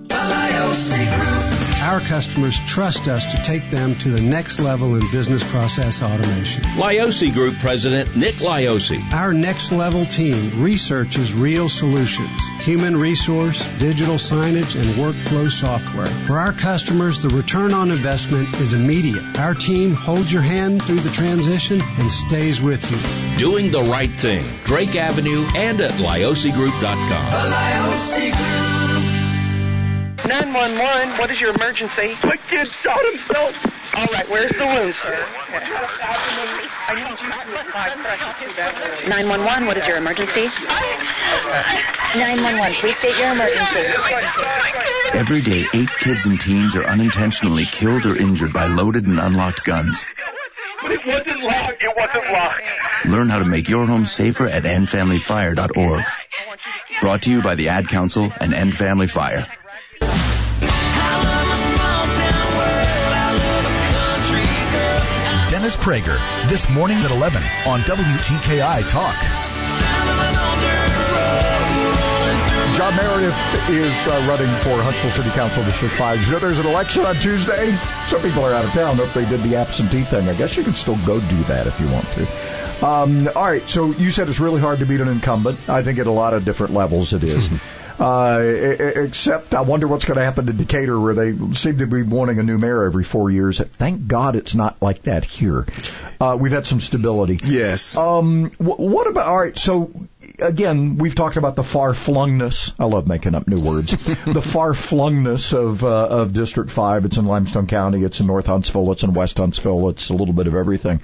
[1.91, 6.63] Our customers trust us to take them to the next level in business process automation.
[6.63, 9.01] Lioce Group President Nick Lioce.
[9.11, 16.05] Our next level team researches real solutions, human resource, digital signage, and workflow software.
[16.05, 19.37] For our customers, the return on investment is immediate.
[19.37, 23.37] Our team holds your hand through the transition and stays with you.
[23.37, 24.45] Doing the right thing.
[24.63, 27.31] Drake Avenue and at liocegroup.com.
[27.31, 28.80] The Lioce Group.
[30.25, 32.15] 911, what is your emergency?
[32.23, 33.55] My kid shot himself.
[33.93, 35.25] All right, where's the wound, sir?
[36.87, 39.09] I need you to apply pressure to that wound.
[39.09, 40.45] 911, what is your emergency?
[42.15, 43.85] 911, please state your emergency.
[45.13, 49.63] Every day, eight kids and teens are unintentionally killed or injured by loaded and unlocked
[49.63, 50.05] guns.
[50.81, 51.81] But it wasn't locked.
[51.81, 52.61] It wasn't locked.
[53.05, 56.03] Learn how to make your home safer at endfamilyfire.org.
[57.01, 59.47] Brought to you by the Ad Council and End Family Fire.
[65.61, 69.15] Dennis Prager, this morning at 11 on WTKI Talk.
[72.75, 76.25] John Meredith is uh, running for Huntsville City Council District 5.
[76.25, 77.77] You know there's an election on Tuesday?
[78.07, 78.99] Some people are out of town.
[78.99, 81.79] If they did the absentee thing, I guess you can still go do that if
[81.79, 82.83] you want to.
[82.83, 85.69] Um, all right, so you said it's really hard to beat an incumbent.
[85.69, 87.51] I think at a lot of different levels it is.
[88.01, 92.01] Uh, except I wonder what's going to happen to Decatur, where they seem to be
[92.01, 93.59] wanting a new mayor every four years.
[93.59, 95.67] Thank God it's not like that here.
[96.19, 97.39] Uh, we've had some stability.
[97.45, 97.95] Yes.
[97.95, 99.27] Um, wh- what about?
[99.27, 99.91] All right, so
[100.39, 102.73] again, we've talked about the far flungness.
[102.79, 103.91] I love making up new words.
[104.25, 107.05] the far flungness of uh, of District Five.
[107.05, 108.03] It's in Limestone County.
[108.03, 108.91] It's in North Huntsville.
[108.93, 109.89] It's in West Huntsville.
[109.89, 111.01] It's a little bit of everything.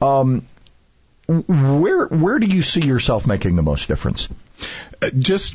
[0.00, 0.46] Um,
[1.26, 4.30] where where do you see yourself making the most difference?
[5.02, 5.54] Uh, just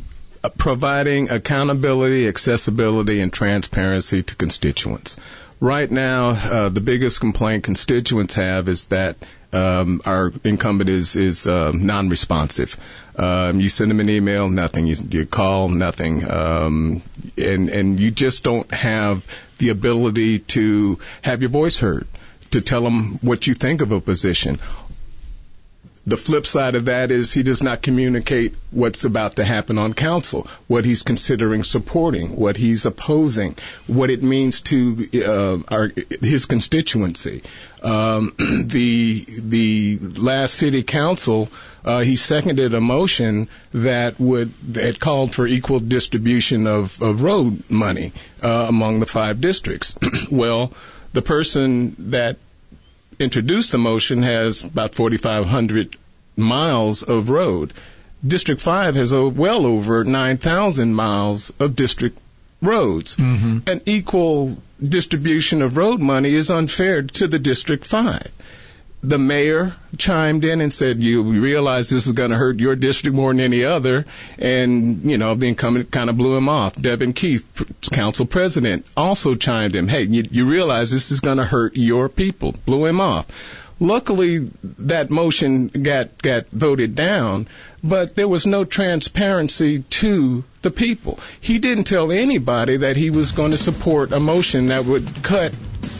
[0.49, 5.17] providing accountability, accessibility, and transparency to constituents.
[5.59, 9.15] Right now, uh, the biggest complaint constituents have is that
[9.53, 12.75] um, our incumbent is is uh, non-responsive.
[13.15, 14.87] Um, you send them an email, nothing.
[14.87, 17.01] You, you call, nothing, um,
[17.37, 19.23] and and you just don't have
[19.59, 22.07] the ability to have your voice heard,
[22.51, 24.59] to tell them what you think of a position,
[26.05, 29.93] the flip side of that is he does not communicate what's about to happen on
[29.93, 33.55] council, what he's considering supporting, what he's opposing,
[33.87, 35.91] what it means to uh, our,
[36.21, 37.41] his constituency.
[37.81, 41.49] Um, the the last city council,
[41.85, 47.69] uh, he seconded a motion that would that called for equal distribution of, of road
[47.69, 49.95] money uh, among the five districts.
[50.31, 50.73] well,
[51.13, 52.37] the person that
[53.19, 55.95] introduced the motion has about 4,500
[56.35, 57.73] miles of road.
[58.25, 62.17] District 5 has a, well over 9,000 miles of district
[62.61, 63.15] roads.
[63.17, 63.69] Mm-hmm.
[63.69, 68.31] An equal distribution of road money is unfair to the District 5.
[69.05, 73.15] The mayor chimed in and said, you realize this is going to hurt your district
[73.15, 74.05] more than any other.
[74.37, 76.75] And, you know, the incumbent kind of blew him off.
[76.75, 77.45] Devyn Keith,
[77.91, 82.07] council president, also chimed in, hey, you, you realize this is going to hurt your
[82.07, 82.53] people.
[82.65, 83.27] Blew him off.
[83.79, 84.49] Luckily,
[84.79, 87.47] that motion got got voted down,
[87.83, 91.19] but there was no transparency to the people.
[91.39, 95.53] He didn't tell anybody that he was going to support a motion that would cut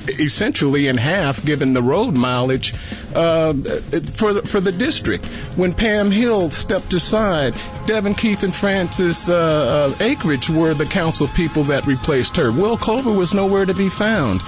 [0.08, 2.74] essentially in half, given the road mileage
[3.16, 5.26] uh, for the, for the district.
[5.56, 7.54] When Pam Hill stepped aside,
[7.86, 12.52] Devyn Keith and Frances uh, uh, Akridge were the council people that replaced her.
[12.52, 14.42] Will Culver was nowhere to be found.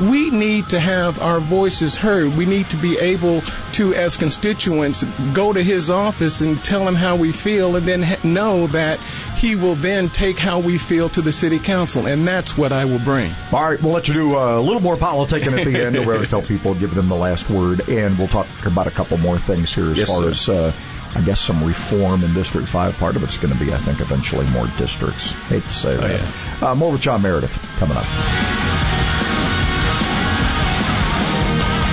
[0.00, 2.34] We need to have our voices heard.
[2.34, 3.42] We need to be able
[3.72, 5.04] to, as constituents,
[5.34, 8.98] go to his office and tell him how we feel, and then know that
[9.36, 12.84] he will then take how we feel to the city council, and that's what I
[12.84, 13.32] will bring.
[13.52, 15.96] All right, we'll let you do a little more politicking at the end.
[15.96, 19.16] We'll always tell people, give them the last word, and we'll talk about a couple
[19.18, 20.28] more things here as yes, far sir.
[20.30, 20.48] as.
[20.48, 20.72] Uh,
[21.14, 22.96] I guess some reform in District 5.
[22.96, 25.30] Part of it's going to be, I think, eventually more districts.
[25.48, 26.20] Hate to say Oh, that.
[26.62, 26.70] yeah.
[26.70, 28.06] Uh, more with John Meredith coming up.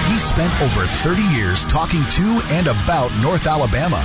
[0.09, 3.97] He spent over 30 years talking to and about North Alabama,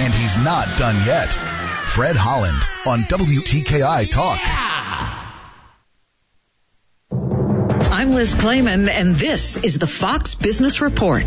[0.00, 1.36] and he's not done yet.
[1.90, 4.38] Fred Holland on WTKI Talk.
[7.90, 11.24] I'm Liz Claman, and this is the Fox Business Report.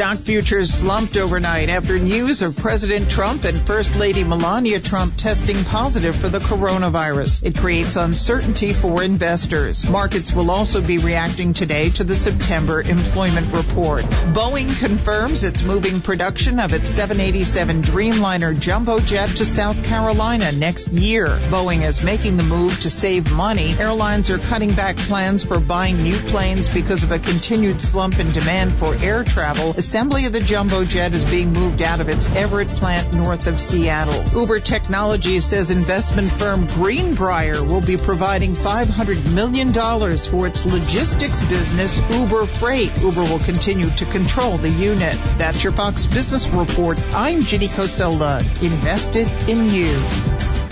[0.00, 5.62] Stock futures slumped overnight after news of President Trump and First Lady Melania Trump testing
[5.64, 7.44] positive for the coronavirus.
[7.44, 9.90] It creates uncertainty for investors.
[9.90, 14.04] Markets will also be reacting today to the September employment report.
[14.32, 20.88] Boeing confirms it's moving production of its 787 Dreamliner jumbo jet to South Carolina next
[20.88, 21.26] year.
[21.50, 23.76] Boeing is making the move to save money.
[23.78, 28.32] Airlines are cutting back plans for buying new planes because of a continued slump in
[28.32, 29.74] demand for air travel.
[29.90, 33.58] Assembly of the jumbo jet is being moved out of its Everett plant north of
[33.58, 34.40] Seattle.
[34.40, 42.00] Uber Technologies says investment firm Greenbriar will be providing $500 million for its logistics business,
[42.08, 43.02] Uber Freight.
[43.02, 45.16] Uber will continue to control the unit.
[45.38, 46.96] That's your Fox Business Report.
[47.12, 48.44] I'm Ginny Coselda.
[48.62, 50.69] Invested in you.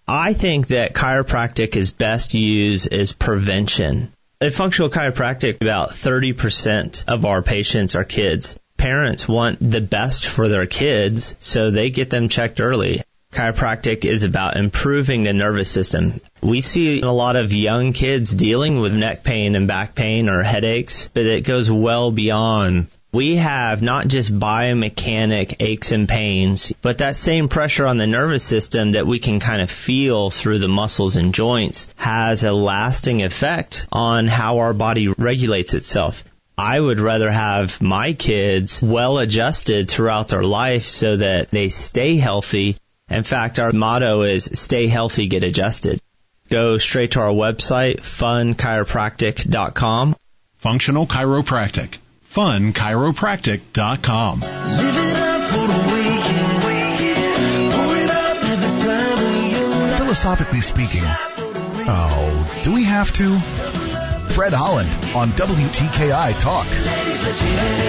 [0.09, 4.11] I think that chiropractic is best used as prevention.
[4.40, 8.59] At functional chiropractic, about 30% of our patients are kids.
[8.76, 13.03] Parents want the best for their kids, so they get them checked early.
[13.32, 16.20] Chiropractic is about improving the nervous system.
[16.42, 20.42] We see a lot of young kids dealing with neck pain and back pain or
[20.42, 26.98] headaches, but it goes well beyond we have not just biomechanic aches and pains, but
[26.98, 30.68] that same pressure on the nervous system that we can kind of feel through the
[30.68, 36.22] muscles and joints has a lasting effect on how our body regulates itself.
[36.56, 42.16] I would rather have my kids well adjusted throughout their life so that they stay
[42.16, 42.76] healthy.
[43.08, 46.00] In fact, our motto is stay healthy, get adjusted.
[46.48, 50.16] Go straight to our website, funchiropractic.com.
[50.58, 51.98] Functional Chiropractic
[52.33, 54.41] funchiropractic.com.
[59.97, 63.37] Philosophically speaking, oh, do we have to?
[64.31, 66.66] Fred Holland on WTKI Talk.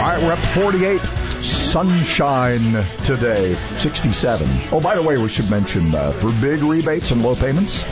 [0.02, 1.00] All right, we're up to 48.
[1.44, 4.48] Sunshine today, 67.
[4.72, 7.84] Oh, by the way, we should mention uh, for big rebates and low payments,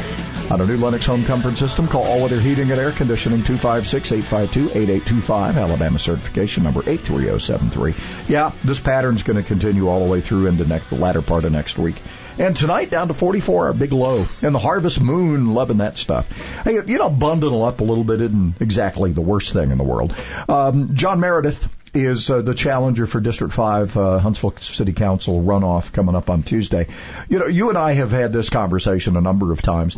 [0.51, 5.55] on a new Lennox home comfort system, call All Weather Heating and Air Conditioning 256-852-8825,
[5.55, 7.93] Alabama certification number 83073.
[8.27, 11.45] Yeah, this pattern's going to continue all the way through into next, the latter part
[11.45, 11.95] of next week.
[12.39, 14.25] And tonight down to 44, a big low.
[14.41, 16.29] And the harvest moon, loving that stuff.
[16.63, 19.83] Hey, you know, bundle up a little bit isn't exactly the worst thing in the
[19.83, 20.15] world.
[20.47, 25.91] Um, John Meredith is uh, the challenger for District 5 uh, Huntsville City Council runoff
[25.91, 26.87] coming up on Tuesday.
[27.27, 29.97] You know, you and I have had this conversation a number of times.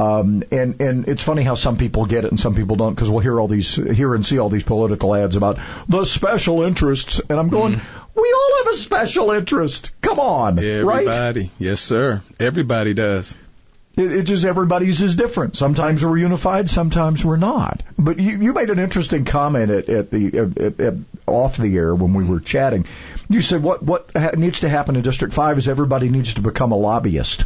[0.00, 3.10] Um, and and it's funny how some people get it and some people don't because
[3.10, 7.20] we'll hear all these hear and see all these political ads about the special interests,
[7.28, 7.82] and I'm going, mm.
[8.14, 9.92] we all have a special interest.
[10.00, 11.50] Come on, everybody, right?
[11.58, 13.34] yes, sir, everybody does.
[13.96, 15.56] It, it just everybody's is different.
[15.56, 17.82] Sometimes we're unified, sometimes we're not.
[17.98, 20.94] But you, you made an interesting comment at, at the at, at,
[21.26, 22.86] off the air when we were chatting.
[23.28, 26.40] You said what what ha- needs to happen in District Five is everybody needs to
[26.40, 27.44] become a lobbyist.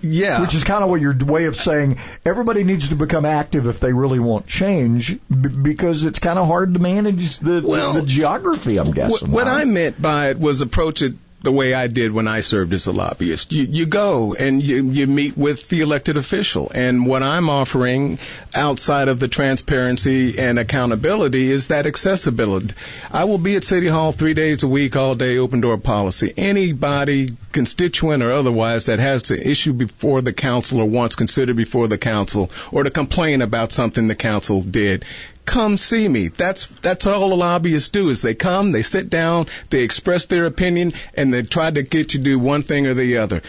[0.00, 0.40] Yeah.
[0.40, 3.80] Which is kind of what your way of saying everybody needs to become active if
[3.80, 8.02] they really want change b- because it's kind of hard to manage the, Well, the
[8.02, 9.30] geography, I'm guessing.
[9.30, 9.60] what right?
[9.62, 12.86] I meant by it was approach it the way I did when I served as
[12.86, 13.52] a lobbyist.
[13.52, 16.70] You, you go and you, you meet with the elected official.
[16.74, 18.18] And what I'm offering
[18.54, 22.74] outside of the transparency and accountability is that accessibility.
[23.12, 26.32] I will be at City Hall three days a week, all day, open door policy.
[26.36, 31.86] Anybody, constituent or otherwise, that has to issue before the council or wants considered before
[31.86, 35.04] the council or to complain about something the council did,
[35.46, 36.28] come see me.
[36.28, 40.46] That's that's all the lobbyists do is they come, they sit down, they express their
[40.46, 43.42] opinion, and they try to get you to do one thing or the other.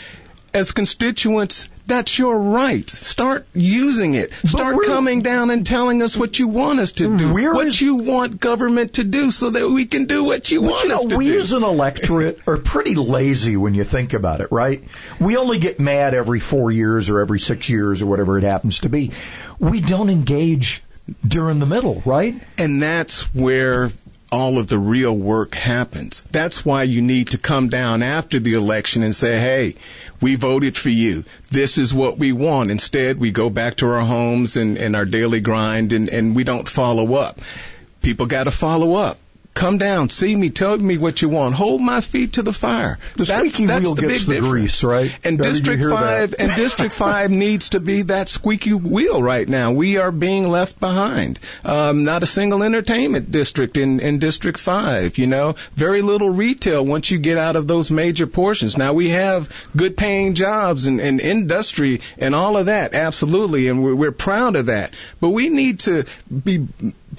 [0.54, 2.90] As constituents, that's your right.
[2.90, 4.34] Start using it.
[4.34, 7.28] Start coming down and telling us what you want us to do.
[7.34, 7.56] Mm-hmm.
[7.56, 10.90] what you want government to do so that we can do what you want you
[10.90, 11.32] know, us to we do.
[11.34, 14.84] We as an electorate are pretty lazy when you think about it, right?
[15.20, 18.80] We only get mad every four years or every six years or whatever it happens
[18.80, 19.12] to be.
[19.60, 20.84] We don't engage
[21.26, 22.42] during the middle, right?
[22.58, 23.92] And that's where
[24.32, 26.22] all of the real work happens.
[26.32, 29.76] That's why you need to come down after the election and say, hey,
[30.20, 31.24] we voted for you.
[31.50, 32.72] This is what we want.
[32.72, 36.44] Instead, we go back to our homes and, and our daily grind and, and we
[36.44, 37.40] don't follow up.
[38.02, 39.18] People got to follow up.
[39.58, 41.56] Come down, see me, tell me what you want.
[41.56, 43.00] Hold my feet to the fire.
[43.16, 44.52] The that's, squeaky that's wheel the gets big the difference.
[44.52, 45.20] grease, right?
[45.24, 45.96] And you District hear that?
[45.96, 49.72] Five and District Five needs to be that squeaky wheel right now.
[49.72, 51.40] We are being left behind.
[51.66, 55.18] Um, not a single entertainment district in in District Five.
[55.18, 58.78] You know, very little retail once you get out of those major portions.
[58.78, 63.84] Now we have good paying jobs and, and industry and all of that, absolutely, and
[63.84, 64.94] we're, we're proud of that.
[65.20, 66.68] But we need to be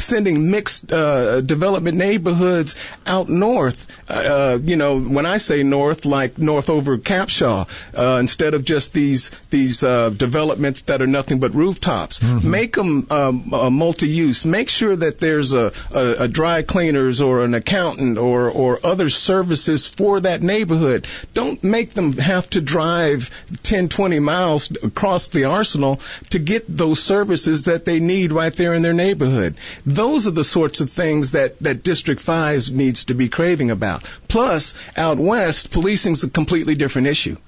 [0.01, 2.77] sending mixed uh, development neighborhoods
[3.07, 3.87] out north.
[4.09, 8.93] Uh, you know, when I say north, like north over Capshaw, uh, instead of just
[8.93, 12.23] these these uh, developments that are nothing but rooftops.
[12.23, 14.45] Make them um, uh, multi-use.
[14.45, 19.11] Make sure that there's a, a, a dry cleaners or an accountant or or other
[19.11, 21.07] services for that neighborhood.
[21.35, 23.31] Don't make them have to drive
[23.63, 28.75] 10, 20 miles across the arsenal to get those services that they need right there
[28.75, 29.57] in their neighborhood.
[29.89, 34.05] Those are the sorts of things that, that District 5 needs to be craving about.
[34.29, 37.39] Plus, out west, policing's a completely different issue.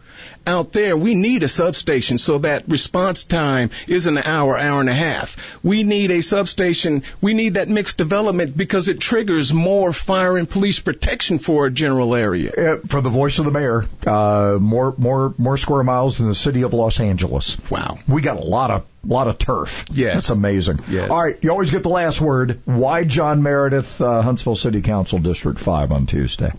[0.47, 4.88] Out there, we need a substation so that response time is an hour, hour and
[4.88, 5.62] a half.
[5.62, 7.03] We need a substation.
[7.20, 11.70] We need that mixed development because it triggers more fire and police protection for a
[11.70, 12.53] general area.
[12.53, 16.34] Uh, for the voice of the mayor, uh, more more more square miles than the
[16.34, 17.59] city of Los Angeles.
[17.70, 19.84] Wow, we got a lot of lot of turf.
[19.91, 20.80] Yes, that's amazing.
[20.88, 21.11] Yes.
[21.11, 22.61] All right, you always get the last word.
[22.64, 26.53] Why John Meredith, uh, Huntsville City Council District Five on Tuesday?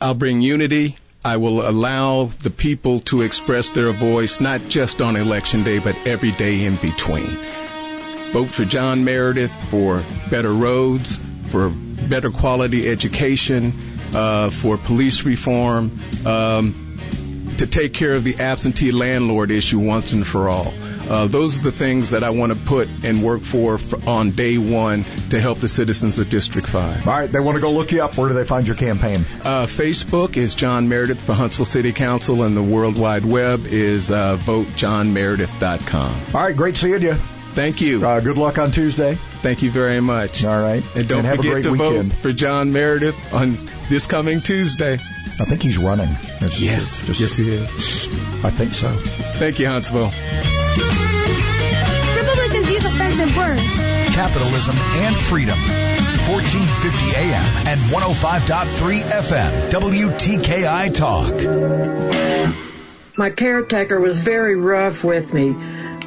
[0.00, 0.96] I'll bring unity.
[1.26, 5.96] I will allow the people to express their voice not just on election day, but
[6.06, 7.26] every day in between.
[8.30, 11.18] Vote for John Meredith for better roads,
[11.48, 13.72] for better quality education,
[14.14, 16.96] uh, for police reform, um,
[17.58, 20.72] to take care of the absentee landlord issue once and for all.
[21.08, 24.32] Uh, those are the things that I want to put and work for, for on
[24.32, 27.06] day one to help the citizens of District 5.
[27.06, 28.16] All right, they want to go look you up.
[28.16, 29.24] Where do they find your campaign?
[29.42, 34.10] Uh, Facebook is John Meredith for Huntsville City Council, and the World Wide Web is
[34.10, 36.20] uh, votejohnmeredith.com.
[36.34, 37.14] All right, great seeing you.
[37.54, 38.04] Thank you.
[38.06, 39.14] Uh, good luck on Tuesday.
[39.14, 40.44] Thank you very much.
[40.44, 40.84] All right.
[40.94, 42.12] And don't And have a forget great to weekend.
[42.12, 43.56] vote for John Meredith on
[43.88, 44.94] this coming Tuesday.
[44.94, 46.08] I think he's running.
[46.42, 47.02] It's Yes.
[47.06, 47.70] just- yes, he is.
[48.44, 48.88] I think so.
[49.38, 50.12] Thank you, Huntsville.
[52.16, 53.60] Republicans use offensive words.
[54.14, 55.58] Capitalism and freedom.
[56.28, 59.70] 1450 AM and 105.3 FM.
[59.70, 61.34] WTKI Talk.
[63.16, 65.54] My caretaker was very rough with me.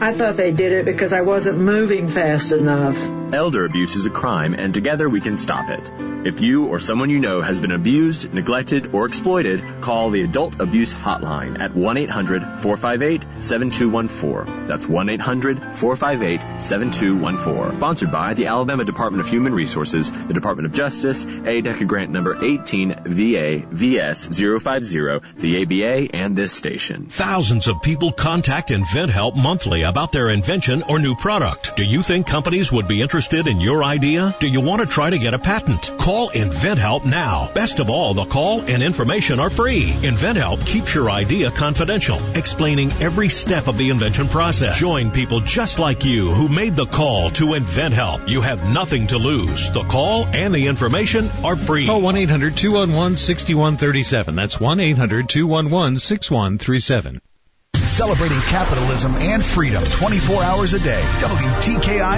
[0.02, 3.19] I thought they did it because I wasn't moving fast enough.
[3.34, 5.92] Elder abuse is a crime, and together we can stop it.
[6.26, 10.60] If you or someone you know has been abused, neglected, or exploited, call the Adult
[10.60, 14.68] Abuse Hotline at 1 800 458 7214.
[14.68, 17.78] That's 1 800 458 7214.
[17.78, 22.44] Sponsored by the Alabama Department of Human Resources, the Department of Justice, ADECA grant number
[22.44, 27.06] 18 VA VS 050, the ABA, and this station.
[27.06, 31.78] Thousands of people contact InventHelp monthly about their invention or new product.
[31.78, 34.34] Do you think companies would be interested in your idea?
[34.40, 35.92] Do you want to try to get a patent?
[35.98, 37.52] Call InventHelp now.
[37.54, 39.90] Best of all, the call and information are free.
[39.90, 44.80] InventHelp keeps your idea confidential, explaining every step of the invention process.
[44.80, 48.30] Join people just like you who made the call to InventHelp.
[48.30, 49.70] You have nothing to lose.
[49.70, 51.88] The call and the information are free.
[51.88, 54.36] Call 1 800 211 6137.
[54.36, 57.20] That's 1 800 211 6137.
[58.00, 61.02] celebrating capitalism and freedom 24 hours a day.
[61.20, 62.18] WTKI